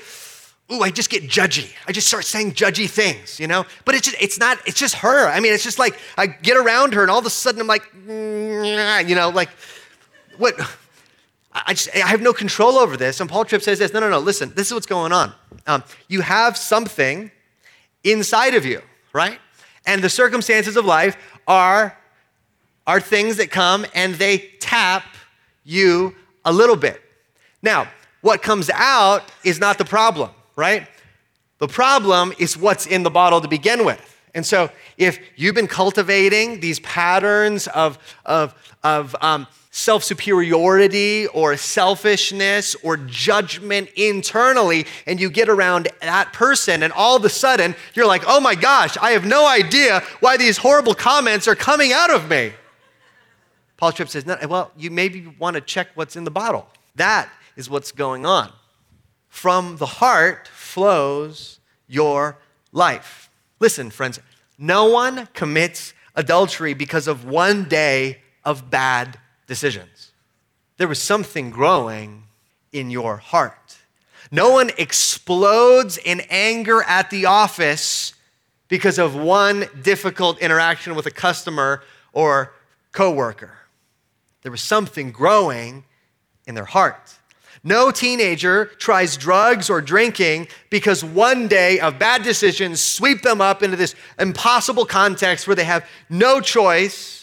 ooh, 0.71 0.81
I 0.81 0.91
just 0.91 1.09
get 1.09 1.23
judgy. 1.23 1.73
I 1.87 1.93
just 1.93 2.07
start 2.07 2.25
saying 2.25 2.53
judgy 2.53 2.89
things, 2.89 3.39
you 3.39 3.47
know? 3.47 3.65
But 3.85 3.95
it's 3.95 4.09
just, 4.09 4.21
it's 4.21 4.37
not, 4.37 4.59
it's 4.65 4.77
just 4.77 4.95
her. 4.95 5.29
I 5.29 5.39
mean, 5.39 5.53
it's 5.53 5.63
just 5.63 5.79
like 5.79 5.97
I 6.17 6.27
get 6.27 6.57
around 6.57 6.93
her 6.93 7.01
and 7.01 7.09
all 7.09 7.19
of 7.19 7.25
a 7.25 7.29
sudden 7.29 7.61
I'm 7.61 7.67
like, 7.67 7.89
you 8.05 9.15
know, 9.15 9.31
like, 9.33 9.49
what? 10.37 10.55
I, 11.53 11.73
just, 11.73 11.95
I 11.95 12.07
have 12.07 12.21
no 12.21 12.33
control 12.33 12.77
over 12.77 12.97
this. 12.97 13.21
And 13.21 13.29
Paul 13.29 13.45
Tripp 13.45 13.61
says 13.61 13.79
this 13.79 13.93
no, 13.93 14.01
no, 14.01 14.09
no, 14.09 14.19
listen, 14.19 14.51
this 14.55 14.67
is 14.67 14.73
what's 14.73 14.85
going 14.85 15.13
on. 15.13 15.33
Um, 15.67 15.83
you 16.09 16.21
have 16.21 16.57
something 16.57 17.31
inside 18.03 18.55
of 18.55 18.65
you, 18.65 18.81
right? 19.13 19.39
And 19.85 20.03
the 20.03 20.09
circumstances 20.09 20.75
of 20.75 20.85
life 20.85 21.17
are, 21.47 21.97
are 22.87 22.99
things 22.99 23.37
that 23.37 23.51
come 23.51 23.85
and 23.93 24.15
they 24.15 24.37
tap 24.59 25.03
you 25.63 26.15
a 26.43 26.51
little 26.51 26.75
bit. 26.75 27.01
Now, 27.61 27.87
what 28.21 28.41
comes 28.41 28.69
out 28.73 29.23
is 29.43 29.59
not 29.59 29.77
the 29.77 29.85
problem, 29.85 30.31
right? 30.55 30.87
The 31.59 31.67
problem 31.67 32.33
is 32.39 32.57
what's 32.57 32.85
in 32.87 33.03
the 33.03 33.09
bottle 33.09 33.41
to 33.41 33.47
begin 33.47 33.85
with. 33.85 34.07
And 34.33 34.45
so, 34.45 34.69
if 34.97 35.19
you've 35.35 35.55
been 35.55 35.67
cultivating 35.67 36.59
these 36.59 36.79
patterns 36.79 37.67
of, 37.67 37.97
of, 38.25 38.55
of 38.83 39.15
um, 39.21 39.45
self 39.71 40.03
superiority 40.03 41.27
or 41.27 41.57
selfishness 41.57 42.75
or 42.83 42.97
judgment 42.97 43.89
internally, 43.95 44.85
and 45.05 45.19
you 45.19 45.29
get 45.29 45.49
around 45.49 45.89
that 46.01 46.31
person, 46.33 46.83
and 46.83 46.93
all 46.93 47.15
of 47.15 47.25
a 47.25 47.29
sudden 47.29 47.75
you're 47.93 48.07
like, 48.07 48.23
oh 48.25 48.39
my 48.39 48.55
gosh, 48.55 48.97
I 48.97 49.11
have 49.11 49.25
no 49.25 49.47
idea 49.47 50.01
why 50.19 50.37
these 50.37 50.57
horrible 50.57 50.93
comments 50.93 51.47
are 51.47 51.55
coming 51.55 51.91
out 51.91 52.09
of 52.09 52.29
me. 52.29 52.53
Paul 53.81 53.91
Tripp 53.91 54.09
says, 54.09 54.27
no, 54.27 54.37
well, 54.47 54.71
you 54.77 54.91
maybe 54.91 55.25
want 55.39 55.55
to 55.55 55.61
check 55.61 55.87
what's 55.95 56.15
in 56.15 56.23
the 56.23 56.29
bottle. 56.29 56.67
That 56.97 57.27
is 57.55 57.67
what's 57.67 57.91
going 57.91 58.27
on. 58.27 58.53
From 59.27 59.77
the 59.77 59.87
heart 59.87 60.47
flows 60.49 61.59
your 61.87 62.37
life. 62.71 63.31
Listen, 63.59 63.89
friends, 63.89 64.19
no 64.59 64.85
one 64.85 65.27
commits 65.33 65.95
adultery 66.13 66.75
because 66.75 67.07
of 67.07 67.25
one 67.25 67.63
day 67.63 68.19
of 68.45 68.69
bad 68.69 69.17
decisions. 69.47 70.11
There 70.77 70.87
was 70.87 71.01
something 71.01 71.49
growing 71.49 72.25
in 72.71 72.91
your 72.91 73.17
heart. 73.17 73.77
No 74.31 74.51
one 74.51 74.69
explodes 74.77 75.97
in 75.97 76.21
anger 76.29 76.83
at 76.83 77.09
the 77.09 77.25
office 77.25 78.13
because 78.67 78.99
of 78.99 79.15
one 79.15 79.65
difficult 79.81 80.37
interaction 80.37 80.93
with 80.93 81.07
a 81.07 81.11
customer 81.11 81.81
or 82.13 82.53
coworker. 82.91 83.57
There 84.43 84.51
was 84.51 84.61
something 84.61 85.11
growing 85.11 85.85
in 86.47 86.55
their 86.55 86.65
heart. 86.65 87.15
No 87.63 87.91
teenager 87.91 88.65
tries 88.65 89.17
drugs 89.17 89.69
or 89.69 89.81
drinking 89.81 90.47
because 90.71 91.03
one 91.03 91.47
day 91.47 91.79
of 91.79 91.99
bad 91.99 92.23
decisions 92.23 92.81
sweep 92.81 93.21
them 93.21 93.39
up 93.39 93.61
into 93.61 93.77
this 93.77 93.93
impossible 94.17 94.85
context 94.85 95.45
where 95.45 95.55
they 95.55 95.63
have 95.63 95.87
no 96.09 96.41
choice 96.41 97.21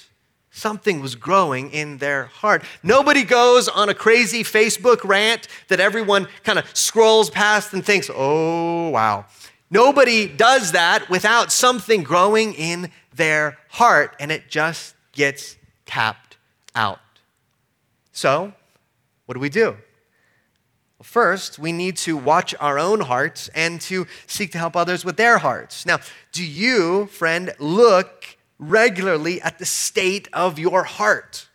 Something 0.59 1.01
was 1.01 1.15
growing 1.15 1.71
in 1.71 1.99
their 1.99 2.25
heart. 2.25 2.65
Nobody 2.83 3.23
goes 3.23 3.69
on 3.69 3.89
a 3.89 3.95
crazy 3.95 4.43
Facebook 4.43 5.05
rant 5.05 5.47
that 5.69 5.79
everyone 5.79 6.27
kind 6.43 6.59
of 6.59 6.65
scrolls 6.77 7.31
past 7.31 7.73
and 7.73 7.87
thinks, 7.87 8.11
oh, 8.13 8.89
wow. 8.89 9.27
Nobody 9.71 10.27
does 10.27 10.73
that 10.73 11.09
without 11.09 11.53
something 11.53 12.03
growing 12.03 12.55
in 12.55 12.91
their 13.15 13.57
heart, 13.69 14.17
and 14.19 14.33
it 14.33 14.49
just 14.49 14.97
gets 15.13 15.57
tapped 15.87 16.39
out. 16.75 16.99
So, 18.19 18.53
what 19.27 19.35
do 19.35 19.41
we 19.41 19.49
do? 19.49 19.77
First, 21.05 21.57
we 21.57 21.71
need 21.71 21.97
to 21.99 22.17
watch 22.17 22.53
our 22.59 22.77
own 22.77 23.03
hearts 23.03 23.47
and 23.55 23.81
to 23.83 24.09
seek 24.27 24.51
to 24.51 24.59
help 24.59 24.75
others 24.75 25.05
with 25.05 25.17
their 25.17 25.39
hearts. 25.39 25.87
Now, 25.87 26.01
do 26.33 26.45
you, 26.45 27.07
friend, 27.07 27.55
look 27.61 28.37
regularly 28.59 29.41
at 29.41 29.61
the 29.61 29.65
state 29.65 30.27
of 30.33 30.59
your 30.59 30.83
heart? 30.83 31.49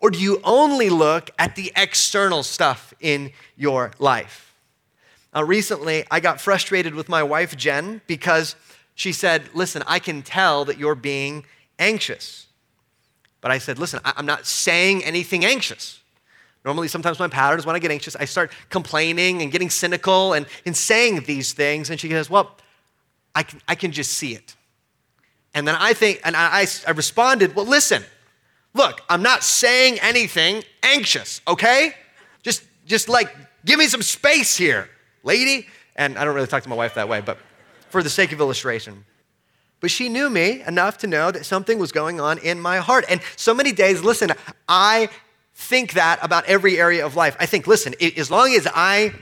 Or 0.00 0.10
do 0.10 0.18
you 0.18 0.42
only 0.44 0.90
look 0.90 1.30
at 1.38 1.56
the 1.56 1.72
external 1.74 2.42
stuff 2.42 2.92
in 3.00 3.32
your 3.56 3.92
life? 3.98 4.54
Now, 5.34 5.44
recently, 5.44 6.04
I 6.10 6.20
got 6.20 6.42
frustrated 6.42 6.94
with 6.94 7.08
my 7.08 7.22
wife, 7.22 7.56
Jen, 7.56 8.02
because 8.06 8.54
she 8.94 9.12
said, 9.12 9.48
Listen, 9.54 9.82
I 9.86 9.98
can 9.98 10.20
tell 10.20 10.66
that 10.66 10.76
you're 10.76 10.94
being 10.94 11.46
anxious. 11.78 12.48
But 13.44 13.50
I 13.50 13.58
said, 13.58 13.78
Listen, 13.78 14.00
I'm 14.06 14.24
not 14.24 14.46
saying 14.46 15.04
anything 15.04 15.44
anxious. 15.44 16.00
Normally, 16.64 16.88
sometimes 16.88 17.18
my 17.18 17.28
pattern 17.28 17.58
is 17.58 17.66
when 17.66 17.76
I 17.76 17.78
get 17.78 17.90
anxious, 17.90 18.16
I 18.16 18.24
start 18.24 18.50
complaining 18.70 19.42
and 19.42 19.52
getting 19.52 19.68
cynical 19.68 20.32
and, 20.32 20.46
and 20.64 20.74
saying 20.74 21.24
these 21.24 21.52
things. 21.52 21.90
And 21.90 22.00
she 22.00 22.08
goes, 22.08 22.30
Well, 22.30 22.56
I 23.34 23.42
can, 23.42 23.60
I 23.68 23.74
can 23.74 23.92
just 23.92 24.14
see 24.14 24.34
it. 24.34 24.56
And 25.52 25.68
then 25.68 25.76
I 25.78 25.92
think, 25.92 26.22
and 26.24 26.34
I, 26.34 26.66
I 26.86 26.90
responded, 26.92 27.54
well, 27.54 27.66
listen, 27.66 28.02
look, 28.72 29.02
I'm 29.10 29.22
not 29.22 29.44
saying 29.44 29.98
anything 30.00 30.64
anxious, 30.82 31.42
okay? 31.46 31.94
Just, 32.42 32.64
just 32.86 33.10
like, 33.10 33.28
give 33.66 33.78
me 33.78 33.88
some 33.88 34.00
space 34.00 34.56
here, 34.56 34.88
lady. 35.22 35.66
And 35.96 36.16
I 36.16 36.24
don't 36.24 36.34
really 36.34 36.46
talk 36.46 36.62
to 36.62 36.68
my 36.70 36.76
wife 36.76 36.94
that 36.94 37.10
way, 37.10 37.20
but 37.20 37.36
for 37.90 38.02
the 38.02 38.08
sake 38.08 38.32
of 38.32 38.40
illustration. 38.40 39.04
But 39.84 39.90
she 39.90 40.08
knew 40.08 40.30
me 40.30 40.62
enough 40.62 40.96
to 41.00 41.06
know 41.06 41.30
that 41.30 41.44
something 41.44 41.78
was 41.78 41.92
going 41.92 42.18
on 42.18 42.38
in 42.38 42.58
my 42.58 42.78
heart. 42.78 43.04
And 43.06 43.20
so 43.36 43.52
many 43.52 43.70
days, 43.70 44.00
listen, 44.00 44.32
I 44.66 45.10
think 45.54 45.92
that 45.92 46.18
about 46.22 46.46
every 46.46 46.78
area 46.80 47.04
of 47.04 47.16
life. 47.16 47.36
I 47.38 47.44
think, 47.44 47.66
listen, 47.66 47.94
as 48.00 48.30
long 48.30 48.54
as 48.54 48.66
I 48.74 49.12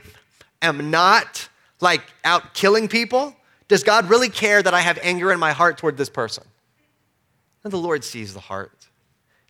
am 0.63 0.89
not 0.89 1.49
like 1.81 2.03
out 2.23 2.55
killing 2.55 2.87
people, 2.87 3.35
does 3.67 3.83
God 3.83 4.09
really 4.09 4.29
care 4.29 4.63
that 4.63 4.73
I 4.73 4.83
have 4.83 5.01
anger 5.03 5.33
in 5.33 5.41
my 5.41 5.51
heart 5.51 5.79
toward 5.79 5.97
this 5.97 6.09
person? 6.09 6.45
And 7.65 7.73
the 7.73 7.79
Lord 7.79 8.05
sees 8.05 8.33
the 8.33 8.39
heart. 8.39 8.87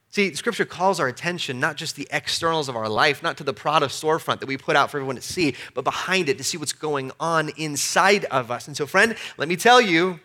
See, 0.08 0.32
Scripture 0.34 0.64
calls 0.64 0.98
our 0.98 1.08
attention 1.08 1.60
not 1.60 1.76
just 1.76 1.94
the 1.94 2.08
externals 2.10 2.70
of 2.70 2.76
our 2.76 2.88
life, 2.88 3.22
not 3.22 3.36
to 3.36 3.44
the 3.44 3.52
Prada 3.52 3.88
storefront 3.88 4.40
that 4.40 4.46
we 4.46 4.56
put 4.56 4.76
out 4.76 4.90
for 4.90 4.96
everyone 4.96 5.16
to 5.16 5.20
see, 5.20 5.56
but 5.74 5.84
behind 5.84 6.30
it 6.30 6.38
to 6.38 6.44
see 6.44 6.56
what's 6.56 6.72
going 6.72 7.12
on 7.20 7.50
inside 7.58 8.24
of 8.30 8.50
us. 8.50 8.66
And 8.66 8.74
so, 8.74 8.86
friend, 8.86 9.14
let 9.36 9.46
me 9.46 9.56
tell 9.56 9.78
you, 9.78 10.18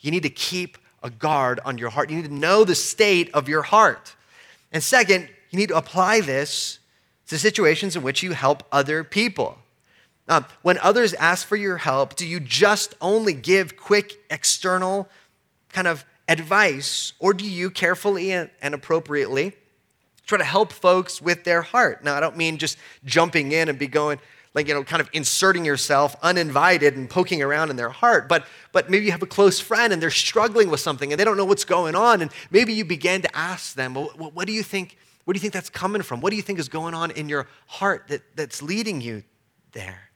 you 0.00 0.10
need 0.10 0.22
to 0.22 0.30
keep 0.30 0.78
a 1.02 1.10
guard 1.10 1.60
on 1.64 1.78
your 1.78 1.90
heart. 1.90 2.10
You 2.10 2.16
need 2.16 2.28
to 2.28 2.34
know 2.34 2.64
the 2.64 2.74
state 2.74 3.30
of 3.34 3.48
your 3.48 3.62
heart. 3.62 4.14
And 4.72 4.82
second, 4.82 5.28
you 5.50 5.58
need 5.58 5.68
to 5.68 5.76
apply 5.76 6.20
this 6.20 6.78
to 7.28 7.38
situations 7.38 7.96
in 7.96 8.02
which 8.02 8.22
you 8.22 8.32
help 8.32 8.64
other 8.70 9.04
people. 9.04 9.58
Um, 10.28 10.44
when 10.62 10.78
others 10.78 11.14
ask 11.14 11.46
for 11.46 11.56
your 11.56 11.76
help, 11.76 12.16
do 12.16 12.26
you 12.26 12.40
just 12.40 12.94
only 13.00 13.32
give 13.32 13.76
quick 13.76 14.18
external 14.30 15.08
kind 15.68 15.86
of 15.86 16.04
advice, 16.28 17.12
or 17.20 17.32
do 17.32 17.48
you 17.48 17.70
carefully 17.70 18.32
and 18.32 18.50
appropriately 18.62 19.52
try 20.26 20.38
to 20.38 20.44
help 20.44 20.72
folks 20.72 21.22
with 21.22 21.44
their 21.44 21.62
heart? 21.62 22.02
Now, 22.02 22.16
I 22.16 22.20
don't 22.20 22.36
mean 22.36 22.58
just 22.58 22.76
jumping 23.04 23.52
in 23.52 23.68
and 23.68 23.78
be 23.78 23.86
going, 23.86 24.18
like, 24.56 24.66
you 24.66 24.74
know, 24.74 24.82
kind 24.82 25.02
of 25.02 25.10
inserting 25.12 25.66
yourself 25.66 26.16
uninvited 26.22 26.96
and 26.96 27.10
poking 27.10 27.42
around 27.42 27.68
in 27.68 27.76
their 27.76 27.90
heart, 27.90 28.26
but, 28.26 28.46
but 28.72 28.88
maybe 28.88 29.04
you 29.04 29.12
have 29.12 29.22
a 29.22 29.26
close 29.26 29.60
friend 29.60 29.92
and 29.92 30.02
they're 30.02 30.10
struggling 30.10 30.70
with 30.70 30.80
something 30.80 31.12
and 31.12 31.20
they 31.20 31.24
don't 31.24 31.36
know 31.36 31.44
what's 31.44 31.66
going 31.66 31.94
on, 31.94 32.22
and 32.22 32.32
maybe 32.50 32.72
you 32.72 32.84
begin 32.84 33.20
to 33.20 33.36
ask 33.36 33.74
them, 33.74 33.92
well, 33.94 34.06
what 34.16 34.46
do 34.46 34.52
you 34.52 34.62
think? 34.62 34.96
Where 35.24 35.34
do 35.34 35.36
you 35.36 35.42
think 35.42 35.52
that's 35.52 35.68
coming 35.68 36.02
from? 36.02 36.20
What 36.20 36.30
do 36.30 36.36
you 36.36 36.42
think 36.42 36.58
is 36.58 36.68
going 36.70 36.94
on 36.94 37.10
in 37.10 37.28
your 37.28 37.48
heart 37.66 38.08
that, 38.08 38.22
that's 38.34 38.62
leading 38.62 39.00
you 39.00 39.24
there? 39.72 40.08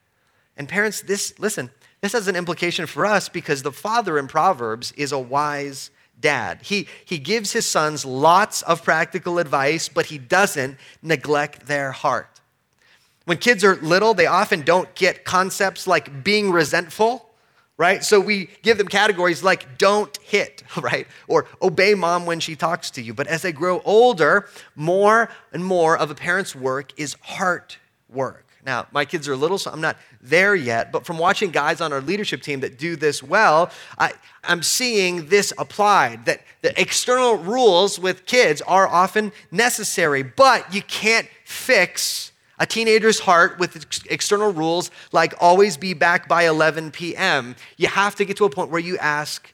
And 0.56 0.66
parents, 0.68 1.02
this, 1.02 1.38
listen, 1.38 1.70
this 2.00 2.12
has 2.12 2.26
an 2.26 2.34
implication 2.34 2.86
for 2.86 3.04
us 3.04 3.28
because 3.28 3.62
the 3.62 3.72
father 3.72 4.18
in 4.18 4.26
Proverbs 4.26 4.92
is 4.96 5.12
a 5.12 5.18
wise 5.18 5.90
dad. 6.18 6.60
He, 6.62 6.88
he 7.04 7.18
gives 7.18 7.52
his 7.52 7.66
sons 7.66 8.06
lots 8.06 8.62
of 8.62 8.82
practical 8.82 9.38
advice, 9.38 9.90
but 9.90 10.06
he 10.06 10.16
doesn't 10.16 10.78
neglect 11.02 11.66
their 11.66 11.92
heart. 11.92 12.39
When 13.30 13.38
kids 13.38 13.62
are 13.62 13.76
little, 13.76 14.12
they 14.12 14.26
often 14.26 14.62
don't 14.62 14.92
get 14.96 15.24
concepts 15.24 15.86
like 15.86 16.24
being 16.24 16.50
resentful, 16.50 17.30
right? 17.76 18.02
So 18.02 18.18
we 18.18 18.50
give 18.62 18.76
them 18.76 18.88
categories 18.88 19.44
like 19.44 19.78
don't 19.78 20.16
hit, 20.16 20.64
right? 20.76 21.06
Or 21.28 21.46
obey 21.62 21.94
mom 21.94 22.26
when 22.26 22.40
she 22.40 22.56
talks 22.56 22.90
to 22.90 23.00
you. 23.00 23.14
But 23.14 23.28
as 23.28 23.42
they 23.42 23.52
grow 23.52 23.82
older, 23.84 24.48
more 24.74 25.28
and 25.52 25.64
more 25.64 25.96
of 25.96 26.10
a 26.10 26.14
parent's 26.16 26.56
work 26.56 26.92
is 26.98 27.14
heart 27.22 27.78
work. 28.12 28.46
Now, 28.66 28.88
my 28.90 29.04
kids 29.04 29.28
are 29.28 29.36
little, 29.36 29.58
so 29.58 29.70
I'm 29.70 29.80
not 29.80 29.96
there 30.20 30.56
yet, 30.56 30.90
but 30.90 31.06
from 31.06 31.16
watching 31.16 31.52
guys 31.52 31.80
on 31.80 31.92
our 31.92 32.00
leadership 32.00 32.42
team 32.42 32.58
that 32.60 32.80
do 32.80 32.96
this 32.96 33.22
well, 33.22 33.70
I, 33.96 34.12
am 34.42 34.64
seeing 34.64 35.26
this 35.26 35.52
applied 35.56 36.24
that 36.24 36.40
the 36.62 36.78
external 36.80 37.36
rules 37.36 37.96
with 37.96 38.26
kids 38.26 38.60
are 38.62 38.88
often 38.88 39.30
necessary, 39.52 40.24
but 40.24 40.74
you 40.74 40.82
can't 40.82 41.28
fix 41.44 42.29
a 42.60 42.66
teenager's 42.66 43.18
heart 43.18 43.58
with 43.58 43.74
ex- 43.74 44.04
external 44.10 44.52
rules 44.52 44.90
like 45.12 45.34
always 45.40 45.76
be 45.78 45.94
back 45.94 46.28
by 46.28 46.46
11 46.46 46.92
p.m. 46.92 47.56
You 47.78 47.88
have 47.88 48.14
to 48.16 48.24
get 48.24 48.36
to 48.36 48.44
a 48.44 48.50
point 48.50 48.70
where 48.70 48.80
you 48.80 48.98
ask, 48.98 49.52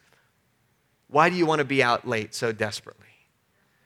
why 1.09 1.31
do 1.31 1.37
you 1.37 1.47
want 1.47 1.61
to 1.61 1.65
be 1.65 1.83
out 1.83 2.07
late 2.07 2.35
so 2.35 2.53
desperately? 2.53 3.07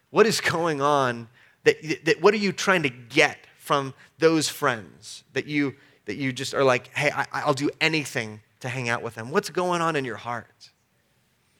What 0.08 0.26
is 0.26 0.40
going 0.40 0.80
on? 0.80 1.28
That, 1.64 1.76
that, 2.06 2.22
what 2.22 2.32
are 2.32 2.38
you 2.38 2.50
trying 2.52 2.82
to 2.82 2.88
get 2.88 3.46
from 3.58 3.92
those 4.18 4.48
friends 4.48 5.22
that 5.34 5.46
you 5.46 5.74
that 6.06 6.16
you 6.16 6.32
just 6.32 6.54
are 6.54 6.64
like, 6.64 6.88
hey, 6.96 7.10
I, 7.14 7.46
will 7.46 7.54
do 7.54 7.70
anything 7.80 8.40
to 8.60 8.68
hang 8.68 8.88
out 8.88 9.02
with 9.02 9.14
them? 9.14 9.30
What's 9.30 9.50
going 9.50 9.82
on 9.82 9.94
in 9.94 10.04
your 10.04 10.16
heart? 10.16 10.70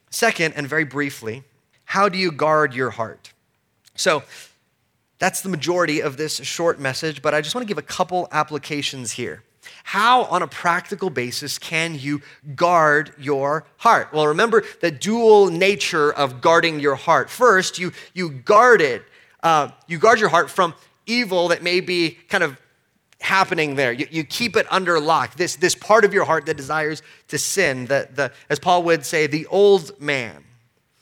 Second, 0.09 0.55
and 0.55 0.67
very 0.67 0.83
briefly, 0.83 1.43
how 1.85 2.09
do 2.09 2.17
you 2.17 2.31
guard 2.31 2.73
your 2.73 2.89
heart? 2.89 3.31
So, 3.95 4.23
That's 5.21 5.41
the 5.41 5.49
majority 5.49 6.01
of 6.01 6.17
this 6.17 6.37
short 6.37 6.79
message, 6.79 7.21
but 7.21 7.35
I 7.35 7.41
just 7.41 7.53
want 7.53 7.61
to 7.61 7.67
give 7.67 7.77
a 7.77 7.83
couple 7.83 8.27
applications 8.31 9.11
here. 9.11 9.43
How, 9.83 10.23
on 10.23 10.41
a 10.41 10.47
practical 10.47 11.11
basis, 11.11 11.59
can 11.59 11.93
you 11.93 12.23
guard 12.55 13.13
your 13.19 13.67
heart? 13.77 14.11
Well, 14.11 14.25
remember 14.25 14.63
the 14.79 14.89
dual 14.89 15.51
nature 15.51 16.11
of 16.11 16.41
guarding 16.41 16.79
your 16.79 16.95
heart. 16.95 17.29
First, 17.29 17.77
you, 17.77 17.91
you 18.15 18.31
guard 18.31 18.81
it, 18.81 19.03
uh, 19.43 19.69
you 19.85 19.99
guard 19.99 20.19
your 20.19 20.29
heart 20.29 20.49
from 20.49 20.73
evil 21.05 21.49
that 21.49 21.61
may 21.61 21.81
be 21.81 22.17
kind 22.27 22.43
of 22.43 22.57
happening 23.19 23.75
there. 23.75 23.91
You, 23.91 24.07
you 24.09 24.23
keep 24.23 24.55
it 24.55 24.65
under 24.71 24.99
lock. 24.99 25.35
This, 25.35 25.55
this 25.55 25.75
part 25.75 26.03
of 26.03 26.15
your 26.15 26.25
heart 26.25 26.47
that 26.47 26.57
desires 26.57 27.03
to 27.27 27.37
sin, 27.37 27.85
the, 27.85 28.09
the, 28.11 28.31
as 28.49 28.57
Paul 28.57 28.81
would 28.83 29.05
say, 29.05 29.27
the 29.27 29.45
old 29.45 30.01
man. 30.01 30.43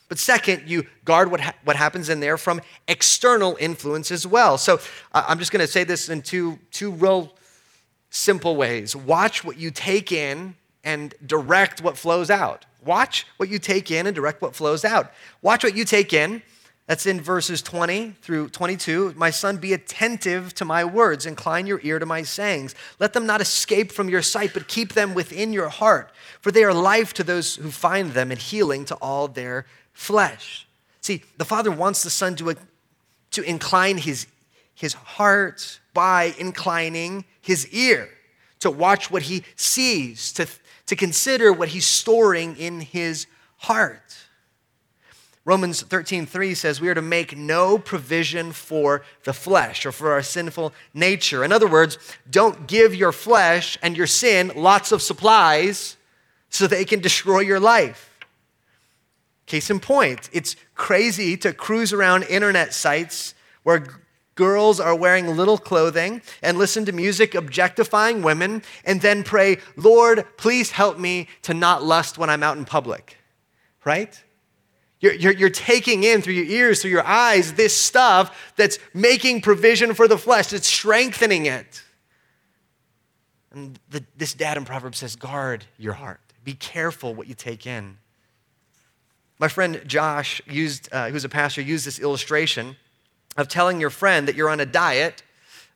But 0.10 0.20
second, 0.20 0.64
you 0.68 0.86
guard 1.06 1.32
what, 1.32 1.40
ha- 1.40 1.54
what 1.64 1.76
happens 1.76 2.10
in 2.10 2.20
there 2.20 2.38
from 2.38 2.62
external 2.88 3.56
influence 3.60 4.12
as 4.12 4.28
well. 4.28 4.58
So 4.58 4.80
uh, 5.14 5.24
I'm 5.28 5.40
just 5.40 5.52
going 5.52 5.66
to 5.66 5.72
say 5.72 5.84
this 5.86 6.10
in 6.10 6.24
two, 6.24 6.60
two 6.72 6.92
real 6.92 7.32
simple 8.10 8.56
ways. 8.56 8.96
Watch 8.96 9.44
what 9.46 9.58
you 9.58 9.72
take 9.72 10.12
in 10.12 10.56
and 10.84 11.14
direct 11.26 11.82
what 11.82 11.98
flows 11.98 12.30
out. 12.30 12.66
Watch 12.84 13.28
what 13.38 13.50
you 13.50 13.60
take 13.60 13.92
in 13.92 14.08
and 14.08 14.16
direct 14.16 14.42
what 14.42 14.56
flows 14.56 14.84
out. 14.84 15.12
Watch 15.42 15.64
what 15.64 15.76
you 15.76 15.86
take 15.86 16.12
in. 16.12 16.42
That's 16.88 17.06
in 17.06 17.22
verses 17.22 17.62
20 17.62 18.16
through 18.20 18.50
22. 18.50 19.14
My 19.16 19.30
son, 19.30 19.58
be 19.58 19.74
attentive 19.74 20.56
to 20.56 20.66
my 20.66 20.84
words, 20.84 21.28
incline 21.28 21.68
your 21.68 21.80
ear 21.84 22.00
to 22.00 22.06
my 22.08 22.24
sayings. 22.24 22.74
Let 22.98 23.14
them 23.14 23.28
not 23.28 23.42
escape 23.42 23.92
from 23.92 24.10
your 24.10 24.24
sight, 24.24 24.56
but 24.56 24.68
keep 24.68 24.94
them 24.94 25.14
within 25.14 25.54
your 25.54 25.70
heart, 25.70 26.10
for 26.42 26.52
they 26.52 26.64
are 26.64 26.74
life 26.74 27.14
to 27.14 27.24
those 27.24 27.58
who 27.58 27.70
find 27.70 28.14
them 28.14 28.32
and 28.32 28.42
healing 28.42 28.86
to 28.86 28.96
all 28.96 29.28
their 29.28 29.68
flesh. 30.00 30.66
See, 31.02 31.22
the 31.38 31.46
Father 31.46 31.70
wants 31.70 32.04
the 32.04 32.10
Son 32.10 32.34
to, 32.38 32.52
uh, 32.52 32.54
to 33.32 33.42
incline 33.42 33.98
his, 33.98 34.28
his 34.74 34.94
heart 34.94 35.82
by 35.94 36.34
inclining 36.40 37.26
his 37.42 37.68
ear, 37.68 38.10
to 38.60 38.72
watch 38.72 39.12
what 39.12 39.24
he 39.24 39.44
sees, 39.58 40.32
to, 40.34 40.48
to 40.86 40.96
consider 40.96 41.52
what 41.52 41.70
he's 41.70 41.86
storing 41.86 42.56
in 42.56 42.80
his 42.80 43.28
heart. 43.58 44.18
Romans 45.44 45.82
13, 45.82 46.26
3 46.26 46.54
says 46.54 46.80
we 46.80 46.88
are 46.88 46.96
to 46.96 47.02
make 47.02 47.36
no 47.36 47.78
provision 47.78 48.54
for 48.54 49.04
the 49.26 49.34
flesh 49.34 49.86
or 49.86 49.92
for 49.92 50.14
our 50.14 50.24
sinful 50.24 50.74
nature. 50.94 51.44
In 51.44 51.52
other 51.52 51.68
words, 51.68 51.98
don't 52.30 52.68
give 52.68 52.96
your 52.96 53.12
flesh 53.12 53.78
and 53.82 53.98
your 53.98 54.08
sin 54.08 54.52
lots 54.56 54.94
of 54.94 55.02
supplies 55.02 55.98
so 56.50 56.68
they 56.68 56.86
can 56.86 57.02
destroy 57.02 57.40
your 57.40 57.60
life. 57.60 58.10
Case 59.50 59.72
in 59.72 59.80
point, 59.80 60.30
it's 60.32 60.56
crazy 60.76 61.36
to 61.38 61.54
cruise 61.54 61.92
around 61.92 62.22
internet 62.24 62.72
sites 62.72 63.34
where 63.64 63.88
girls 64.36 64.80
are 64.80 64.96
wearing 64.96 65.36
little 65.36 65.58
clothing 65.58 66.22
and 66.44 66.60
listen 66.60 66.86
to 66.86 66.92
music 66.92 67.34
objectifying 67.34 68.22
women 68.22 68.62
and 68.86 69.02
then 69.02 69.24
pray, 69.24 69.58
Lord, 69.76 70.24
please 70.38 70.70
help 70.70 71.00
me 71.00 71.28
to 71.42 71.56
not 71.56 71.84
lust 71.84 72.20
when 72.20 72.30
I'm 72.30 72.44
out 72.44 72.58
in 72.58 72.64
public, 72.64 73.18
right? 73.84 74.24
You're, 75.00 75.16
you're, 75.16 75.34
you're, 75.34 75.50
taking 75.50 76.04
in 76.04 76.22
through 76.22 76.36
your 76.36 76.46
ears, 76.46 76.84
through 76.84 76.92
your 76.92 77.06
eyes, 77.06 77.54
this 77.54 77.76
stuff 77.76 78.54
that's 78.56 78.78
making 78.94 79.42
provision 79.42 79.96
for 79.96 80.08
the 80.08 80.18
flesh, 80.18 80.54
it's 80.54 80.68
strengthening 80.68 81.48
it. 81.48 81.82
And 83.52 83.80
the, 83.90 84.06
this 84.16 84.36
dad 84.36 84.58
in 84.58 84.66
Proverbs 84.66 85.00
says, 85.00 85.16
guard 85.16 85.66
your 85.80 85.94
heart. 85.94 86.20
Be 86.44 86.54
careful 86.54 87.16
what 87.16 87.26
you 87.26 87.34
take 87.34 87.66
in. 87.66 87.98
My 89.40 89.48
friend 89.48 89.82
Josh 89.88 90.42
used, 90.46 90.90
uh, 90.92 91.10
who's 91.10 91.24
a 91.24 91.30
pastor, 91.30 91.62
used 91.62 91.88
this 91.88 91.98
illustration 91.98 92.76
of 93.38 93.48
telling 93.48 93.80
your 93.80 93.90
friend 93.90 94.28
that 94.28 94.36
you're 94.36 94.50
on 94.50 94.60
a 94.60 94.66
diet, 94.66 95.24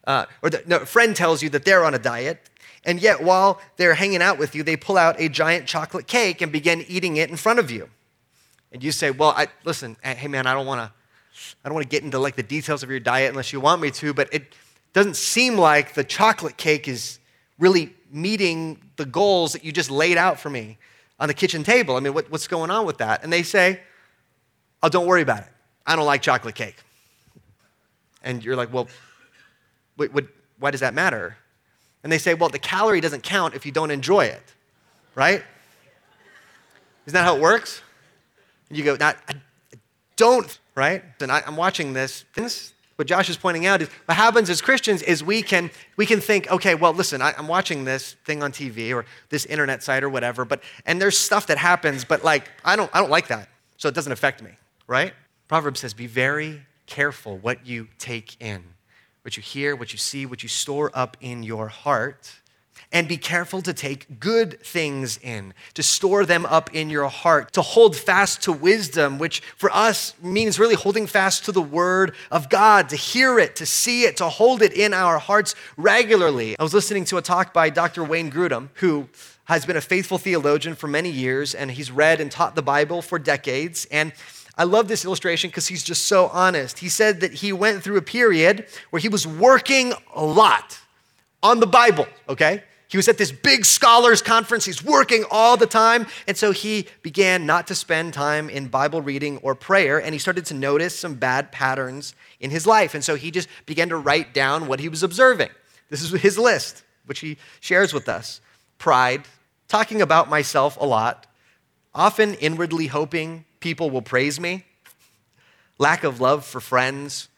uh, 0.05 0.25
or 0.41 0.49
the, 0.49 0.61
no, 0.67 0.79
friend 0.79 1.15
tells 1.15 1.41
you 1.41 1.49
that 1.51 1.63
they're 1.63 1.85
on 1.85 1.93
a 1.93 1.99
diet, 1.99 2.49
and 2.83 3.01
yet 3.01 3.23
while 3.23 3.61
they're 3.77 3.93
hanging 3.93 4.21
out 4.21 4.37
with 4.37 4.53
you, 4.53 4.63
they 4.63 4.75
pull 4.75 4.97
out 4.97 5.15
a 5.17 5.29
giant 5.29 5.65
chocolate 5.65 6.07
cake 6.07 6.41
and 6.41 6.51
begin 6.51 6.83
eating 6.89 7.15
it 7.15 7.29
in 7.29 7.37
front 7.37 7.57
of 7.57 7.71
you. 7.71 7.89
And 8.73 8.83
you 8.83 8.91
say, 8.91 9.11
"Well, 9.11 9.29
I, 9.29 9.47
listen, 9.63 9.95
hey 10.03 10.27
man, 10.27 10.45
I 10.45 10.53
don't 10.53 10.65
want 10.65 10.81
to, 10.81 10.91
I 11.63 11.69
don't 11.69 11.73
want 11.73 11.85
to 11.85 11.89
get 11.89 12.03
into 12.03 12.19
like 12.19 12.35
the 12.35 12.43
details 12.43 12.83
of 12.83 12.89
your 12.89 12.99
diet 12.99 13.29
unless 13.29 13.53
you 13.53 13.61
want 13.61 13.81
me 13.81 13.91
to, 13.91 14.13
but 14.13 14.27
it 14.33 14.55
doesn't 14.91 15.15
seem 15.15 15.55
like 15.55 15.93
the 15.93 16.03
chocolate 16.03 16.57
cake 16.57 16.89
is 16.89 17.19
really 17.59 17.93
meeting 18.11 18.81
the 18.97 19.05
goals 19.05 19.53
that 19.53 19.63
you 19.63 19.71
just 19.71 19.89
laid 19.89 20.17
out 20.17 20.37
for 20.37 20.49
me 20.49 20.77
on 21.19 21.27
the 21.27 21.33
kitchen 21.33 21.63
table. 21.63 21.95
I 21.95 21.99
mean, 21.99 22.13
what, 22.13 22.29
what's 22.31 22.47
going 22.47 22.71
on 22.71 22.85
with 22.85 22.97
that?" 22.97 23.23
And 23.23 23.31
they 23.31 23.43
say, 23.43 23.81
"Oh, 24.81 24.89
don't 24.89 25.07
worry 25.07 25.21
about 25.21 25.39
it. 25.39 25.49
I 25.85 25.95
don't 25.95 26.05
like 26.05 26.21
chocolate 26.21 26.55
cake." 26.55 26.77
And 28.23 28.43
you're 28.43 28.55
like, 28.55 28.73
well, 28.73 28.87
wait, 29.97 30.13
what, 30.13 30.25
why 30.59 30.71
does 30.71 30.79
that 30.79 30.93
matter? 30.93 31.37
And 32.03 32.11
they 32.11 32.17
say, 32.17 32.33
well, 32.33 32.49
the 32.49 32.59
calorie 32.59 33.01
doesn't 33.01 33.23
count 33.23 33.53
if 33.53 33.65
you 33.65 33.71
don't 33.71 33.91
enjoy 33.91 34.25
it, 34.25 34.43
right? 35.15 35.43
Isn't 37.05 37.13
that 37.13 37.25
how 37.25 37.35
it 37.35 37.41
works? 37.41 37.81
And 38.69 38.77
you 38.77 38.83
go, 38.83 38.95
Not, 38.95 39.17
I 39.27 39.33
don't, 40.15 40.57
right? 40.73 41.03
And 41.19 41.31
I, 41.31 41.43
am 41.45 41.57
watching 41.57 41.93
this. 41.93 42.23
What 42.95 43.07
Josh 43.07 43.29
is 43.29 43.37
pointing 43.37 43.65
out 43.65 43.81
is 43.81 43.89
what 44.05 44.15
happens 44.15 44.49
as 44.49 44.61
Christians 44.61 45.01
is 45.01 45.23
we 45.23 45.41
can, 45.41 45.71
we 45.97 46.05
can 46.05 46.21
think, 46.21 46.51
okay, 46.51 46.75
well, 46.75 46.93
listen, 46.93 47.21
I, 47.21 47.33
I'm 47.37 47.47
watching 47.47 47.85
this 47.85 48.13
thing 48.23 48.43
on 48.43 48.51
TV 48.51 48.93
or 48.93 49.05
this 49.29 49.45
internet 49.45 49.81
site 49.81 50.03
or 50.03 50.09
whatever, 50.09 50.45
but, 50.45 50.61
and 50.85 51.01
there's 51.01 51.17
stuff 51.17 51.47
that 51.47 51.57
happens, 51.57 52.05
but 52.05 52.23
like, 52.23 52.49
I 52.63 52.75
don't, 52.75 52.91
I 52.93 52.99
don't 52.99 53.09
like 53.09 53.27
that. 53.27 53.49
So 53.77 53.89
it 53.89 53.95
doesn't 53.95 54.11
affect 54.11 54.43
me, 54.43 54.51
right? 54.87 55.13
Proverbs 55.47 55.79
says, 55.79 55.93
be 55.93 56.07
very 56.07 56.61
careful 56.85 57.37
what 57.37 57.65
you 57.65 57.87
take 57.97 58.39
in, 58.39 58.63
what 59.23 59.35
you 59.37 59.43
hear, 59.43 59.75
what 59.75 59.91
you 59.91 59.97
see, 59.97 60.25
what 60.25 60.43
you 60.43 60.49
store 60.49 60.91
up 60.93 61.17
in 61.19 61.43
your 61.43 61.67
heart. 61.69 62.31
And 62.91 63.07
be 63.07 63.17
careful 63.17 63.61
to 63.63 63.73
take 63.73 64.19
good 64.19 64.59
things 64.61 65.17
in, 65.17 65.55
to 65.73 65.81
store 65.81 66.25
them 66.25 66.45
up 66.45 66.73
in 66.75 66.91
your 66.91 67.07
heart, 67.07 67.51
to 67.53 67.63
hold 67.63 67.95
fast 67.95 68.43
to 68.43 68.51
wisdom, 68.51 69.17
which 69.17 69.39
for 69.55 69.71
us 69.71 70.13
means 70.21 70.59
really 70.59 70.75
holding 70.75 71.07
fast 71.07 71.45
to 71.45 71.51
the 71.51 71.61
Word 71.61 72.13
of 72.29 72.49
God, 72.49 72.89
to 72.89 72.95
hear 72.95 73.39
it, 73.39 73.55
to 73.55 73.65
see 73.65 74.03
it, 74.03 74.17
to 74.17 74.29
hold 74.29 74.61
it 74.61 74.73
in 74.73 74.93
our 74.93 75.17
hearts 75.17 75.55
regularly. 75.75 76.55
I 76.59 76.63
was 76.63 76.73
listening 76.73 77.05
to 77.05 77.17
a 77.17 77.21
talk 77.21 77.51
by 77.51 77.71
Dr. 77.71 78.03
Wayne 78.03 78.31
Grudem, 78.31 78.69
who 78.75 79.09
has 79.45 79.65
been 79.65 79.75
a 79.75 79.81
faithful 79.81 80.17
theologian 80.17 80.75
for 80.75 80.87
many 80.87 81.09
years, 81.09 81.55
and 81.55 81.71
he's 81.71 81.91
read 81.91 82.21
and 82.21 82.31
taught 82.31 82.55
the 82.55 82.61
Bible 82.61 83.01
for 83.01 83.17
decades. 83.17 83.85
And 83.91 84.13
I 84.55 84.65
love 84.65 84.87
this 84.87 85.03
illustration 85.03 85.49
because 85.49 85.67
he's 85.67 85.83
just 85.83 86.05
so 86.05 86.27
honest. 86.27 86.79
He 86.79 86.89
said 86.89 87.21
that 87.21 87.33
he 87.33 87.51
went 87.51 87.83
through 87.83 87.97
a 87.97 88.03
period 88.03 88.67
where 88.91 88.99
he 88.99 89.09
was 89.09 89.25
working 89.25 89.93
a 90.13 90.23
lot 90.23 90.79
on 91.43 91.59
the 91.59 91.67
Bible, 91.67 92.07
okay? 92.27 92.63
He 92.87 92.97
was 92.97 93.07
at 93.07 93.17
this 93.17 93.31
big 93.31 93.65
scholars 93.65 94.21
conference. 94.21 94.65
He's 94.65 94.83
working 94.83 95.25
all 95.31 95.57
the 95.57 95.65
time. 95.65 96.05
And 96.27 96.37
so 96.37 96.51
he 96.51 96.87
began 97.01 97.45
not 97.45 97.67
to 97.67 97.75
spend 97.75 98.13
time 98.13 98.51
in 98.51 98.67
Bible 98.67 99.01
reading 99.01 99.37
or 99.39 99.55
prayer. 99.55 99.99
And 99.99 100.13
he 100.13 100.19
started 100.19 100.45
to 100.47 100.53
notice 100.53 100.97
some 100.97 101.15
bad 101.15 101.51
patterns 101.51 102.13
in 102.39 102.51
his 102.51 102.67
life. 102.67 102.93
And 102.93 103.03
so 103.03 103.15
he 103.15 103.31
just 103.31 103.49
began 103.65 103.89
to 103.89 103.97
write 103.97 104.33
down 104.33 104.67
what 104.67 104.79
he 104.79 104.89
was 104.89 105.01
observing. 105.01 105.49
This 105.89 106.03
is 106.03 106.11
his 106.21 106.37
list, 106.37 106.83
which 107.07 107.19
he 107.19 107.37
shares 107.59 107.93
with 107.93 108.07
us 108.07 108.41
pride, 108.77 109.23
talking 109.67 110.01
about 110.01 110.29
myself 110.29 110.77
a 110.79 110.85
lot, 110.85 111.25
often 111.95 112.33
inwardly 112.35 112.87
hoping 112.87 113.45
people 113.59 113.89
will 113.89 114.01
praise 114.01 114.39
me, 114.39 114.65
lack 115.79 116.03
of 116.03 116.19
love 116.19 116.45
for 116.45 116.59
friends, 116.59 117.29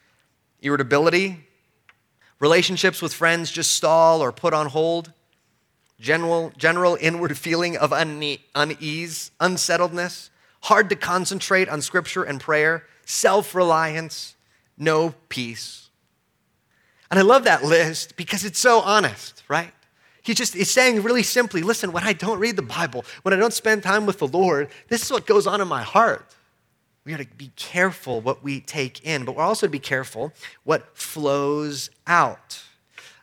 irritability, 0.62 1.46
relationships 2.40 3.02
with 3.02 3.14
friends 3.14 3.52
just 3.52 3.72
stall 3.72 4.22
or 4.22 4.32
put 4.32 4.54
on 4.54 4.68
hold, 4.68 5.12
general, 6.00 6.52
general 6.58 6.98
inward 7.00 7.38
feeling 7.38 7.78
of 7.78 7.94
unease, 7.94 9.32
unsettledness, 9.40 10.30
hard 10.64 10.90
to 10.90 10.96
concentrate 10.96 11.70
on 11.70 11.82
scripture 11.82 12.24
and 12.24 12.42
prayer, 12.42 12.86
self 13.06 13.56
reliance, 13.56 14.36
no 14.78 15.14
peace. 15.30 15.90
And 17.10 17.20
I 17.20 17.24
love 17.24 17.44
that 17.44 17.64
list 17.64 18.16
because 18.18 18.44
it's 18.44 18.60
so 18.60 18.80
honest, 18.82 19.44
right? 19.48 19.72
He's 20.22 20.36
just 20.36 20.56
he's 20.56 20.72
saying 20.72 21.04
really 21.04 21.24
simply 21.24 21.62
listen, 21.62 21.92
when 21.92 22.04
I 22.04 22.14
don't 22.14 22.40
read 22.40 22.56
the 22.56 22.64
Bible, 22.64 23.06
when 23.22 23.34
I 23.34 23.38
don't 23.38 23.54
spend 23.54 23.84
time 23.84 24.06
with 24.08 24.18
the 24.18 24.28
Lord, 24.28 24.70
this 24.90 25.04
is 25.04 25.12
what 25.12 25.28
goes 25.28 25.46
on 25.46 25.62
in 25.62 25.68
my 25.68 25.84
heart. 25.84 26.36
We 27.06 27.12
got 27.12 27.22
to 27.22 27.28
be 27.38 27.52
careful 27.56 28.20
what 28.20 28.44
we 28.44 28.60
take 28.60 29.06
in, 29.06 29.26
but 29.26 29.36
we're 29.36 29.44
also 29.44 29.68
to 29.68 29.72
be 29.72 29.80
careful 29.80 30.34
what 30.64 30.98
flows 30.98 31.92
out. 32.08 32.64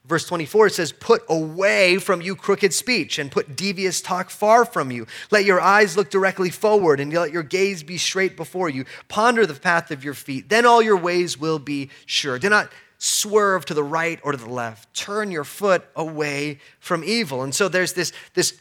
Verse 0.04 0.26
24 0.26 0.68
it 0.68 0.74
says, 0.74 0.92
Put 0.92 1.22
away 1.28 1.98
from 1.98 2.22
you 2.22 2.36
crooked 2.36 2.72
speech 2.72 3.18
and 3.18 3.30
put 3.30 3.56
devious 3.56 4.00
talk 4.00 4.30
far 4.30 4.64
from 4.64 4.90
you. 4.90 5.06
Let 5.30 5.44
your 5.44 5.60
eyes 5.60 5.96
look 5.96 6.10
directly 6.10 6.50
forward 6.50 7.00
and 7.00 7.12
let 7.12 7.32
your 7.32 7.42
gaze 7.42 7.82
be 7.82 7.98
straight 7.98 8.36
before 8.36 8.68
you. 8.68 8.84
Ponder 9.08 9.46
the 9.46 9.54
path 9.54 9.90
of 9.90 10.04
your 10.04 10.14
feet. 10.14 10.48
Then 10.48 10.64
all 10.64 10.82
your 10.82 10.96
ways 10.96 11.38
will 11.38 11.58
be 11.58 11.90
sure. 12.06 12.38
Do 12.38 12.48
not 12.48 12.70
swerve 12.98 13.64
to 13.64 13.74
the 13.74 13.82
right 13.82 14.20
or 14.22 14.30
to 14.30 14.38
the 14.38 14.48
left. 14.48 14.94
Turn 14.94 15.32
your 15.32 15.44
foot 15.44 15.84
away 15.96 16.60
from 16.78 17.02
evil. 17.02 17.42
And 17.42 17.52
so 17.52 17.68
there's 17.68 17.92
this, 17.94 18.12
this, 18.34 18.60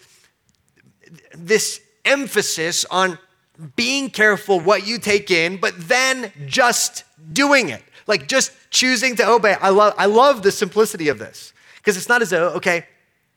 this 1.36 1.80
emphasis 2.06 2.86
on 2.86 3.20
being 3.76 4.10
careful 4.10 4.60
what 4.60 4.86
you 4.86 4.98
take 4.98 5.32
in, 5.32 5.58
but 5.58 5.74
then 5.88 6.32
just 6.46 7.04
doing 7.32 7.70
it. 7.70 7.84
Like 8.08 8.28
just 8.28 8.52
choosing 8.70 9.16
to 9.18 9.30
obey. 9.30 9.54
I 9.54 9.70
love, 9.70 9.94
I 9.98 10.08
love 10.08 10.44
the 10.44 10.52
simplicity 10.52 11.08
of 11.08 11.20
this 11.20 11.54
because 11.78 11.98
it's 11.98 12.10
not 12.10 12.22
as 12.22 12.32
though, 12.32 12.50
okay, 12.50 12.86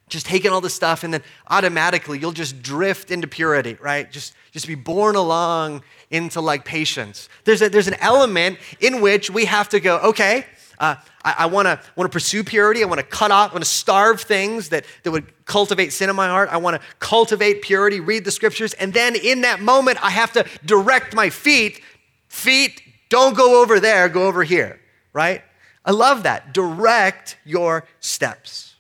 just 0.09 0.27
taking 0.27 0.51
all 0.51 0.61
this 0.61 0.75
stuff 0.75 1.03
and 1.03 1.15
then 1.15 1.23
automatically 1.49 2.19
you'll 2.19 2.33
just 2.33 2.63
drift 2.63 3.11
into 3.11 3.27
purity, 3.27 3.77
right? 3.81 4.11
Just, 4.11 4.35
just 4.53 4.67
be 4.67 4.75
born 4.75 5.17
along 5.17 5.83
into 6.11 6.41
like 6.41 6.65
patience. 6.65 7.29
There's, 7.45 7.63
a, 7.63 7.69
there's 7.69 7.89
an 7.89 7.97
element 8.01 8.59
in 8.81 9.01
which 9.01 9.31
we 9.31 9.47
have 9.47 9.69
to 9.71 9.81
go, 9.81 9.99
okay, 9.99 10.47
uh, 10.79 10.97
I, 11.25 11.35
I 11.41 11.47
want 11.47 11.67
to 11.69 12.09
pursue 12.09 12.45
purity. 12.45 12.83
I 12.83 12.87
want 12.87 13.01
to 13.01 13.07
cut 13.07 13.31
off, 13.31 13.51
I 13.51 13.55
want 13.55 13.65
to 13.65 13.71
starve 13.71 14.21
things 14.21 14.71
that, 14.71 14.85
that 15.03 15.11
would 15.11 15.45
cultivate 15.45 15.93
sin 15.93 16.11
in 16.11 16.17
my 16.17 16.29
heart. 16.29 16.49
I 16.51 16.57
want 16.57 16.81
to 16.81 16.87
cultivate 16.99 17.63
purity, 17.63 18.01
read 18.01 18.25
the 18.25 18.31
scriptures. 18.31 18.75
And 18.75 18.93
then 18.93 19.17
in 19.17 19.43
that 19.43 19.61
moment, 19.61 19.99
I 20.03 20.11
have 20.11 20.33
to 20.33 20.47
direct 20.65 21.15
my 21.15 21.31
feet. 21.31 21.81
Feet, 22.29 22.83
don't 23.09 23.37
go 23.37 23.63
over 23.63 23.79
there, 23.79 24.09
go 24.09 24.27
over 24.27 24.43
here, 24.43 24.81
right? 25.13 25.43
I 25.85 25.93
love 25.93 26.23
that. 26.23 26.53
Direct 26.53 27.37
your 27.45 27.85
steps. 28.01 28.75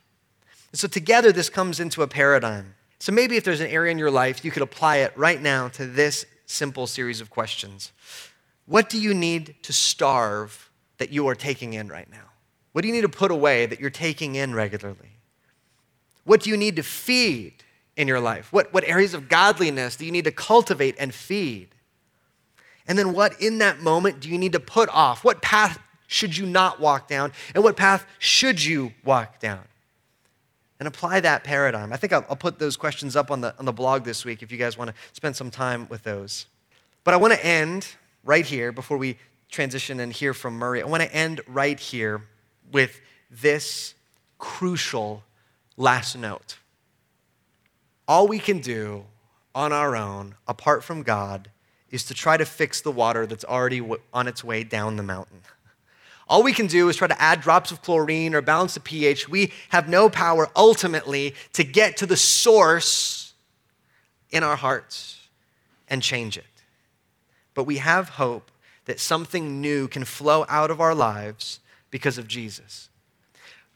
And 0.73 0.79
so 0.79 0.89
together, 0.89 1.31
this 1.31 1.49
comes 1.49 1.79
into 1.79 2.03
a 2.03 2.09
paradigm. 2.09 2.75
So 2.99 3.13
maybe 3.13 3.37
if 3.37 3.45
there's 3.45 3.61
an 3.61 3.69
area 3.69 3.93
in 3.93 3.99
your 3.99 4.11
life, 4.11 4.45
you 4.45 4.51
could 4.51 4.63
apply 4.63 4.97
it 4.99 5.13
right 5.17 5.41
now 5.41 5.69
to 5.69 5.87
this 5.87 6.25
simple 6.47 6.87
series 6.87 7.21
of 7.21 7.31
questions. 7.31 7.93
What 8.67 8.89
do 8.89 8.99
you 8.99 9.13
need 9.13 9.57
to 9.63 9.73
starve 9.73 10.71
that 11.05 11.13
you 11.13 11.29
are 11.29 11.35
taking 11.35 11.75
in 11.75 11.89
right 11.89 12.11
now? 12.11 12.31
What 12.73 12.81
do 12.81 12.89
you 12.89 12.95
need 12.95 13.03
to 13.03 13.11
put 13.11 13.31
away 13.31 13.67
that 13.67 13.79
you're 13.79 13.91
taking 13.91 14.37
in 14.37 14.55
regularly? 14.55 15.19
What 16.25 16.41
do 16.41 16.49
you 16.49 16.57
need 16.57 16.77
to 16.77 16.83
feed 16.83 17.53
in 17.95 18.09
your 18.09 18.21
life? 18.21 18.51
What, 18.55 18.73
what 18.73 18.85
areas 18.85 19.13
of 19.13 19.29
godliness 19.29 19.97
do 19.97 20.07
you 20.07 20.11
need 20.11 20.25
to 20.25 20.33
cultivate 20.33 20.97
and 20.99 21.13
feed? 21.13 21.69
And 22.89 22.99
then 22.99 23.13
what 23.13 23.39
in 23.39 23.59
that 23.59 23.81
moment 23.81 24.21
do 24.21 24.31
you 24.31 24.39
need 24.39 24.53
to 24.53 24.61
put 24.61 24.89
off? 24.89 25.25
What 25.25 25.43
path 25.43 25.79
should 26.07 26.39
you 26.39 26.47
not 26.47 26.81
walk 26.81 27.07
down? 27.07 27.33
And 27.55 27.63
what 27.63 27.77
path 27.77 28.07
should 28.19 28.65
you 28.65 28.95
walk 29.05 29.41
down? 29.41 29.61
And 30.79 30.89
apply 30.89 31.21
that 31.21 31.45
paradigm. 31.45 31.93
I 31.93 31.99
think 31.99 32.15
I'll, 32.15 32.25
I'll 32.31 32.37
put 32.37 32.59
those 32.59 32.79
questions 32.79 33.15
up 33.15 33.31
on 33.31 33.43
the, 33.43 33.55
on 33.59 33.67
the 33.67 33.73
blog 33.75 34.05
this 34.05 34.25
week 34.25 34.43
if 34.43 34.51
you 34.51 34.57
guys 34.57 34.79
want 34.79 34.89
to 34.89 34.97
spend 35.13 35.37
some 35.37 35.51
time 35.51 35.87
with 35.91 36.03
those. 36.03 36.47
But 37.05 37.13
I 37.13 37.19
want 37.19 37.35
to 37.35 37.45
end 37.45 37.89
right 38.25 38.47
here 38.47 38.73
before 38.73 38.97
we 38.97 39.19
transition 39.55 40.01
and 40.01 40.13
hear 40.13 40.35
from 40.35 40.55
Murray. 40.55 40.83
I 40.83 40.87
want 40.87 41.03
to 41.03 41.15
end 41.15 41.41
right 41.47 41.79
here 41.79 42.23
with 42.73 43.01
this 43.31 43.95
crucial 44.39 45.23
last 45.77 46.17
note. 46.17 46.59
All 48.07 48.27
we 48.27 48.39
can 48.39 48.59
do 48.59 49.05
on 49.55 49.73
our 49.73 49.97
own, 49.97 50.35
apart 50.49 50.83
from 50.83 51.03
God, 51.03 51.51
is 51.91 52.05
to 52.07 52.15
try 52.15 52.37
to 52.37 52.45
fix 52.45 52.81
the 52.81 52.91
water 52.91 53.27
that's 53.27 53.45
already 53.45 53.81
on 54.13 54.27
its 54.27 54.43
way 54.43 54.65
down 54.65 54.97
the 54.97 55.03
mountain. 55.03 55.41
All 56.27 56.43
we 56.43 56.53
can 56.53 56.67
do 56.67 56.89
is 56.89 56.97
try 56.97 57.07
to 57.07 57.23
add 57.23 57.41
drops 57.41 57.71
of 57.71 57.81
chlorine 57.81 58.35
or 58.35 58.41
balance 58.41 58.75
the 58.75 58.81
pH. 58.81 59.29
We 59.29 59.53
have 59.69 59.89
no 59.89 60.09
power 60.09 60.49
ultimately 60.57 61.35
to 61.53 61.63
get 61.63 61.97
to 61.99 62.07
the 62.07 62.17
source 62.17 63.35
in 64.31 64.43
our 64.43 64.57
hearts 64.57 65.29
and 65.87 66.03
change 66.03 66.37
it. 66.37 66.45
But 67.55 67.65
we 67.65 67.77
have 67.77 68.09
hope 68.09 68.51
that 68.87 69.01
something 69.01 69.61
new 69.61 69.89
can 69.89 70.05
flow 70.05 70.45
out 70.49 70.71
of 70.71 70.81
our 70.81 70.95
lives 70.95 71.61
because 71.91 72.19
of 72.19 72.29
Jesus. 72.29 72.89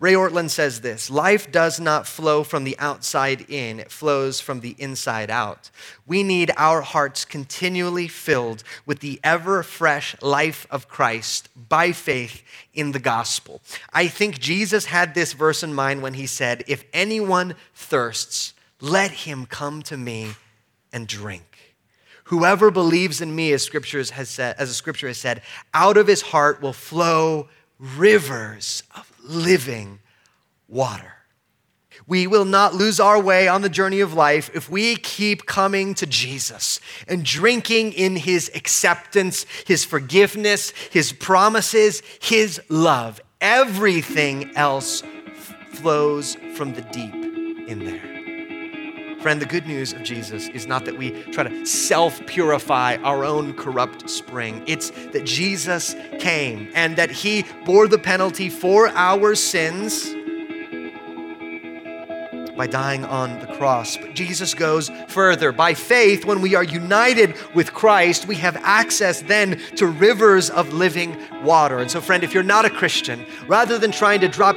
Ray 0.00 0.12
Ortlund 0.12 0.50
says 0.50 0.80
this 0.80 1.10
Life 1.10 1.50
does 1.50 1.80
not 1.80 2.06
flow 2.06 2.44
from 2.44 2.62
the 2.62 2.78
outside 2.78 3.46
in, 3.50 3.80
it 3.80 3.90
flows 3.90 4.40
from 4.40 4.60
the 4.60 4.76
inside 4.78 5.28
out. 5.28 5.70
We 6.06 6.22
need 6.22 6.52
our 6.56 6.82
hearts 6.82 7.24
continually 7.24 8.06
filled 8.06 8.62
with 8.86 9.00
the 9.00 9.18
ever 9.24 9.64
fresh 9.64 10.14
life 10.22 10.68
of 10.70 10.88
Christ 10.88 11.48
by 11.68 11.90
faith 11.90 12.42
in 12.74 12.92
the 12.92 13.00
gospel. 13.00 13.60
I 13.92 14.06
think 14.06 14.38
Jesus 14.38 14.84
had 14.84 15.14
this 15.14 15.32
verse 15.32 15.64
in 15.64 15.74
mind 15.74 16.02
when 16.02 16.14
he 16.14 16.26
said, 16.26 16.62
If 16.68 16.84
anyone 16.92 17.56
thirsts, 17.74 18.54
let 18.80 19.10
him 19.10 19.46
come 19.46 19.82
to 19.82 19.96
me 19.96 20.34
and 20.92 21.08
drink. 21.08 21.47
Whoever 22.28 22.70
believes 22.70 23.22
in 23.22 23.34
me, 23.34 23.52
as 23.52 23.64
scriptures 23.64 24.10
has 24.10 24.28
said, 24.28 24.54
as 24.58 24.68
the 24.68 24.74
scripture 24.74 25.06
has 25.06 25.16
said, 25.16 25.40
out 25.72 25.96
of 25.96 26.06
his 26.06 26.20
heart 26.20 26.60
will 26.60 26.74
flow 26.74 27.48
rivers 27.78 28.82
of 28.94 29.10
living 29.24 30.00
water. 30.68 31.14
We 32.06 32.26
will 32.26 32.44
not 32.44 32.74
lose 32.74 33.00
our 33.00 33.18
way 33.18 33.48
on 33.48 33.62
the 33.62 33.70
journey 33.70 34.00
of 34.00 34.12
life 34.12 34.50
if 34.54 34.68
we 34.68 34.96
keep 34.96 35.46
coming 35.46 35.94
to 35.94 36.06
Jesus 36.06 36.80
and 37.06 37.24
drinking 37.24 37.94
in 37.94 38.16
his 38.16 38.50
acceptance, 38.54 39.46
his 39.66 39.86
forgiveness, 39.86 40.72
his 40.90 41.12
promises, 41.12 42.02
his 42.20 42.60
love. 42.68 43.22
Everything 43.40 44.54
else 44.54 45.02
flows 45.70 46.34
from 46.54 46.74
the 46.74 46.82
deep 46.82 47.14
in 47.68 47.86
there. 47.86 48.17
Friend, 49.28 49.42
the 49.42 49.44
good 49.44 49.66
news 49.66 49.92
of 49.92 50.02
Jesus 50.02 50.48
is 50.48 50.66
not 50.66 50.86
that 50.86 50.96
we 50.96 51.10
try 51.24 51.44
to 51.44 51.66
self 51.66 52.24
purify 52.24 52.96
our 53.02 53.26
own 53.26 53.52
corrupt 53.52 54.08
spring. 54.08 54.62
It's 54.66 54.88
that 54.88 55.26
Jesus 55.26 55.94
came 56.18 56.70
and 56.74 56.96
that 56.96 57.10
he 57.10 57.44
bore 57.66 57.88
the 57.88 57.98
penalty 57.98 58.48
for 58.48 58.88
our 58.88 59.34
sins 59.34 60.06
by 62.56 62.66
dying 62.66 63.04
on 63.04 63.38
the 63.40 63.54
cross. 63.58 63.98
But 63.98 64.14
Jesus 64.14 64.54
goes 64.54 64.90
further. 65.08 65.52
By 65.52 65.74
faith, 65.74 66.24
when 66.24 66.40
we 66.40 66.54
are 66.54 66.64
united 66.64 67.36
with 67.54 67.74
Christ, 67.74 68.26
we 68.26 68.36
have 68.36 68.56
access 68.62 69.20
then 69.20 69.60
to 69.76 69.86
rivers 69.88 70.48
of 70.48 70.72
living 70.72 71.18
water. 71.42 71.80
And 71.80 71.90
so, 71.90 72.00
friend, 72.00 72.24
if 72.24 72.32
you're 72.32 72.42
not 72.42 72.64
a 72.64 72.70
Christian, 72.70 73.26
rather 73.46 73.76
than 73.76 73.92
trying 73.92 74.20
to 74.20 74.28
drop 74.28 74.56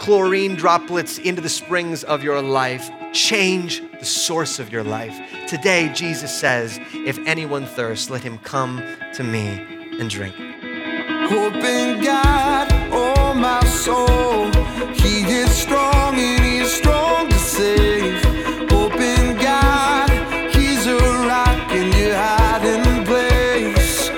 chlorine 0.00 0.56
droplets 0.56 1.18
into 1.18 1.40
the 1.40 1.48
springs 1.48 2.02
of 2.02 2.24
your 2.24 2.42
life, 2.42 2.90
change 3.12 3.82
the 3.98 4.04
source 4.04 4.58
of 4.58 4.72
your 4.72 4.82
life. 4.82 5.16
Today, 5.46 5.92
Jesus 5.94 6.34
says, 6.34 6.78
If 6.92 7.18
anyone 7.26 7.66
thirsts, 7.66 8.10
let 8.10 8.22
him 8.22 8.38
come 8.38 8.82
to 9.14 9.22
me 9.22 9.66
and 9.98 10.08
drink. 10.10 10.34
Hope 10.34 11.54
in 11.54 12.02
God, 12.02 12.68
oh 12.90 13.34
my 13.34 13.64
soul. 13.64 14.50
He 14.94 15.22
is 15.22 15.50
strong 15.50 16.16
and 16.18 16.44
he 16.44 16.58
is 16.58 16.72
strong 16.72 17.28
to 17.28 17.38
save. 17.38 18.22
Hope 18.70 18.94
in 18.94 19.36
God, 19.36 20.10
he's 20.54 20.86
a 20.86 20.96
rock 20.96 21.72
in 21.72 21.92
your 21.92 22.14
hiding 22.14 23.04
place. 23.04 24.08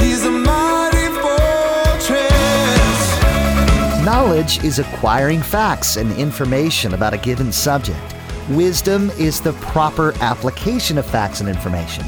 He's 0.00 0.24
a 0.24 0.30
mighty 0.30 1.08
fortress. 1.20 2.34
Knowledge 4.04 4.62
is 4.64 4.78
acquiring 4.78 5.42
facts 5.42 5.96
and 5.96 6.12
information 6.12 6.94
about 6.94 7.14
a 7.14 7.18
given 7.18 7.52
subject. 7.52 7.98
Wisdom 8.56 9.10
is 9.18 9.40
the 9.40 9.54
proper 9.54 10.12
application 10.20 10.98
of 10.98 11.06
facts 11.06 11.40
and 11.40 11.48
information. 11.48 12.04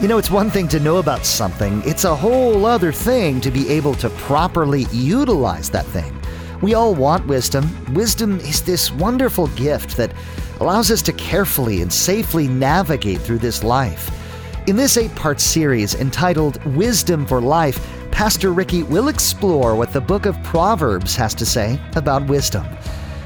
You 0.00 0.08
know, 0.08 0.16
it's 0.16 0.30
one 0.30 0.48
thing 0.48 0.66
to 0.68 0.80
know 0.80 0.96
about 0.96 1.26
something, 1.26 1.82
it's 1.84 2.04
a 2.04 2.16
whole 2.16 2.64
other 2.64 2.90
thing 2.90 3.38
to 3.42 3.50
be 3.50 3.68
able 3.68 3.94
to 3.96 4.08
properly 4.10 4.84
utilize 4.92 5.68
that 5.70 5.84
thing. 5.86 6.18
We 6.62 6.72
all 6.72 6.94
want 6.94 7.26
wisdom. 7.26 7.68
Wisdom 7.92 8.38
is 8.40 8.62
this 8.62 8.90
wonderful 8.92 9.48
gift 9.48 9.98
that 9.98 10.14
allows 10.60 10.90
us 10.90 11.02
to 11.02 11.12
carefully 11.12 11.82
and 11.82 11.92
safely 11.92 12.48
navigate 12.48 13.20
through 13.20 13.38
this 13.38 13.62
life. 13.62 14.10
In 14.66 14.76
this 14.76 14.96
eight 14.96 15.14
part 15.14 15.38
series 15.38 15.94
entitled 15.94 16.64
Wisdom 16.74 17.26
for 17.26 17.42
Life, 17.42 17.86
Pastor 18.10 18.52
Ricky 18.52 18.84
will 18.84 19.08
explore 19.08 19.76
what 19.76 19.92
the 19.92 20.00
book 20.00 20.24
of 20.24 20.42
Proverbs 20.42 21.14
has 21.16 21.34
to 21.34 21.44
say 21.44 21.78
about 21.94 22.26
wisdom. 22.26 22.66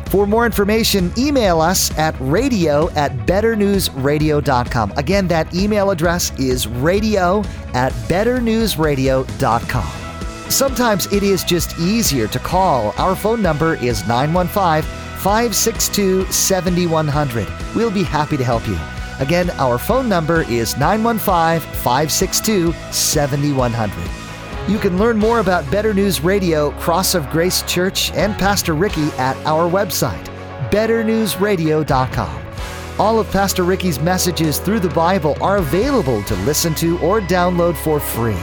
For 0.09 0.27
more 0.27 0.47
information, 0.47 1.13
email 1.19 1.61
us 1.61 1.97
at 1.99 2.17
radio 2.19 2.89
at 2.91 3.13
betternewsradio.com. 3.27 4.93
Again, 4.97 5.29
that 5.29 5.55
email 5.55 5.91
address 5.91 6.33
is 6.39 6.67
radio 6.67 7.41
at 7.75 7.93
betternewsradio.com. 8.09 10.51
Sometimes 10.51 11.13
it 11.13 11.23
is 11.23 11.45
just 11.45 11.79
easier 11.79 12.27
to 12.29 12.39
call. 12.39 12.95
Our 12.97 13.15
phone 13.15 13.43
number 13.43 13.75
is 13.75 14.07
915 14.09 14.91
562 15.21 16.25
7100. 16.33 17.47
We'll 17.77 17.91
be 17.91 18.03
happy 18.03 18.39
to 18.39 18.45
help 18.45 18.67
you. 18.67 18.79
Again, 19.21 19.51
our 19.59 19.77
phone 19.77 20.09
number 20.09 20.41
is 20.43 20.75
915 20.79 21.61
562 21.83 22.73
7100. 22.93 24.28
You 24.69 24.79
can 24.79 24.99
learn 24.99 25.19
more 25.19 25.41
about 25.41 25.69
Better 25.71 25.95
News 25.95 26.21
Radio, 26.21 26.73
Cross 26.73 27.15
of 27.15 27.31
Grace 27.31 27.63
Church, 27.63 28.13
and 28.13 28.35
Pastor 28.35 28.75
Ricky 28.75 29.07
at 29.13 29.35
our 29.47 29.67
website, 29.69 30.27
betternewsradio.com. 30.71 32.45
All 33.01 33.19
of 33.19 33.31
Pastor 33.31 33.65
Ricky's 33.65 33.99
messages 33.99 34.59
through 34.59 34.81
the 34.81 34.91
Bible 34.91 35.39
are 35.41 35.57
available 35.57 36.23
to 36.25 36.35
listen 36.45 36.75
to 36.75 36.99
or 36.99 37.23
download 37.23 37.77
for 37.77 37.99
free 37.99 38.37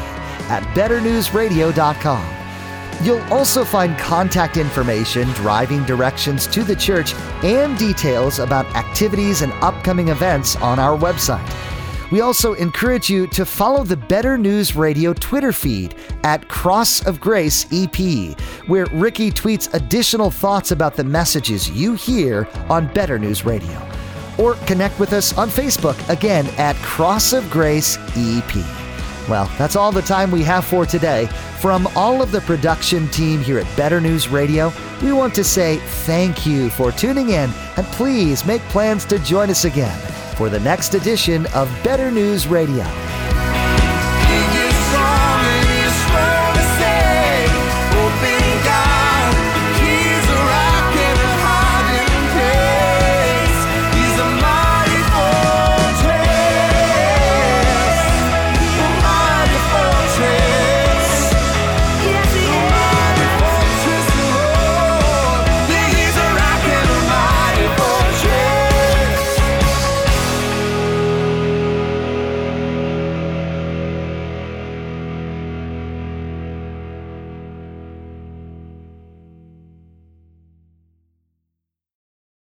at 0.50 0.64
betternewsradio.com. 0.76 2.36
You'll 3.06 3.22
also 3.32 3.64
find 3.64 3.96
contact 4.00 4.58
information, 4.58 5.28
driving 5.34 5.84
directions 5.84 6.48
to 6.48 6.64
the 6.64 6.76
church, 6.76 7.14
and 7.44 7.78
details 7.78 8.40
about 8.40 8.66
activities 8.76 9.44
and 9.44 9.54
upcoming 9.62 10.08
events 10.08 10.56
on 10.56 10.80
our 10.80 10.98
website. 10.98 11.75
We 12.12 12.22
also 12.22 12.54
encourage 12.54 13.10
you 13.10 13.28
to 13.28 13.46
follow 13.46 13.84
the 13.84 13.98
Better 13.98 14.38
News 14.38 14.76
Radio 14.76 15.13
Twitter 15.13 15.52
feed 15.52 15.96
at 16.24 16.48
Cross 16.48 17.08
of 17.08 17.20
Grace 17.20 17.65
EP, 17.72 18.38
where 18.68 18.86
Ricky 18.88 19.32
tweets 19.32 19.74
additional 19.74 20.30
thoughts 20.30 20.72
about 20.72 20.96
the 20.96 21.04
messages 21.04 21.70
you 21.70 21.96
hear 21.96 22.48
on 22.70 22.94
Better 22.94 23.18
News 23.18 23.44
Radio. 23.44 23.82
Or 24.38 24.54
connect 24.65 25.00
with 25.00 25.13
us 25.13 25.36
on 25.38 25.50
Facebook 25.50 25.98
again 26.10 26.46
at 26.58 26.76
Cross 26.78 27.34
of 27.34 27.50
Grace 27.50 27.98
EP. 28.15 28.56
Well, 29.28 29.50
that's 29.58 29.76
all 29.76 29.91
the 29.91 30.04
time 30.04 30.30
we 30.30 30.44
have 30.44 30.65
for 30.65 30.86
today. 30.86 31.26
From 31.60 31.88
all 31.96 32.22
of 32.22 32.32
the 32.32 32.41
production 32.41 33.08
team 33.08 33.41
here 33.41 33.58
at 33.58 33.78
Better 33.78 34.00
News 34.00 34.28
Radio, 34.28 34.72
we 35.02 35.12
want 35.12 35.34
to 35.36 35.44
say 35.44 35.78
thank 36.06 36.46
you 36.46 36.70
for 36.70 36.91
tuning 36.91 37.30
in 37.30 37.50
and 37.78 37.86
please 37.88 38.46
make 38.46 38.62
plans 38.63 39.06
to 39.06 39.18
join 39.20 39.50
us 39.50 39.65
again 39.65 40.14
for 40.36 40.50
the 40.50 40.60
next 40.60 40.93
edition 40.93 41.45
of 41.48 41.69
Better 41.84 42.12
News 42.12 42.48
Radio. 42.48 43.05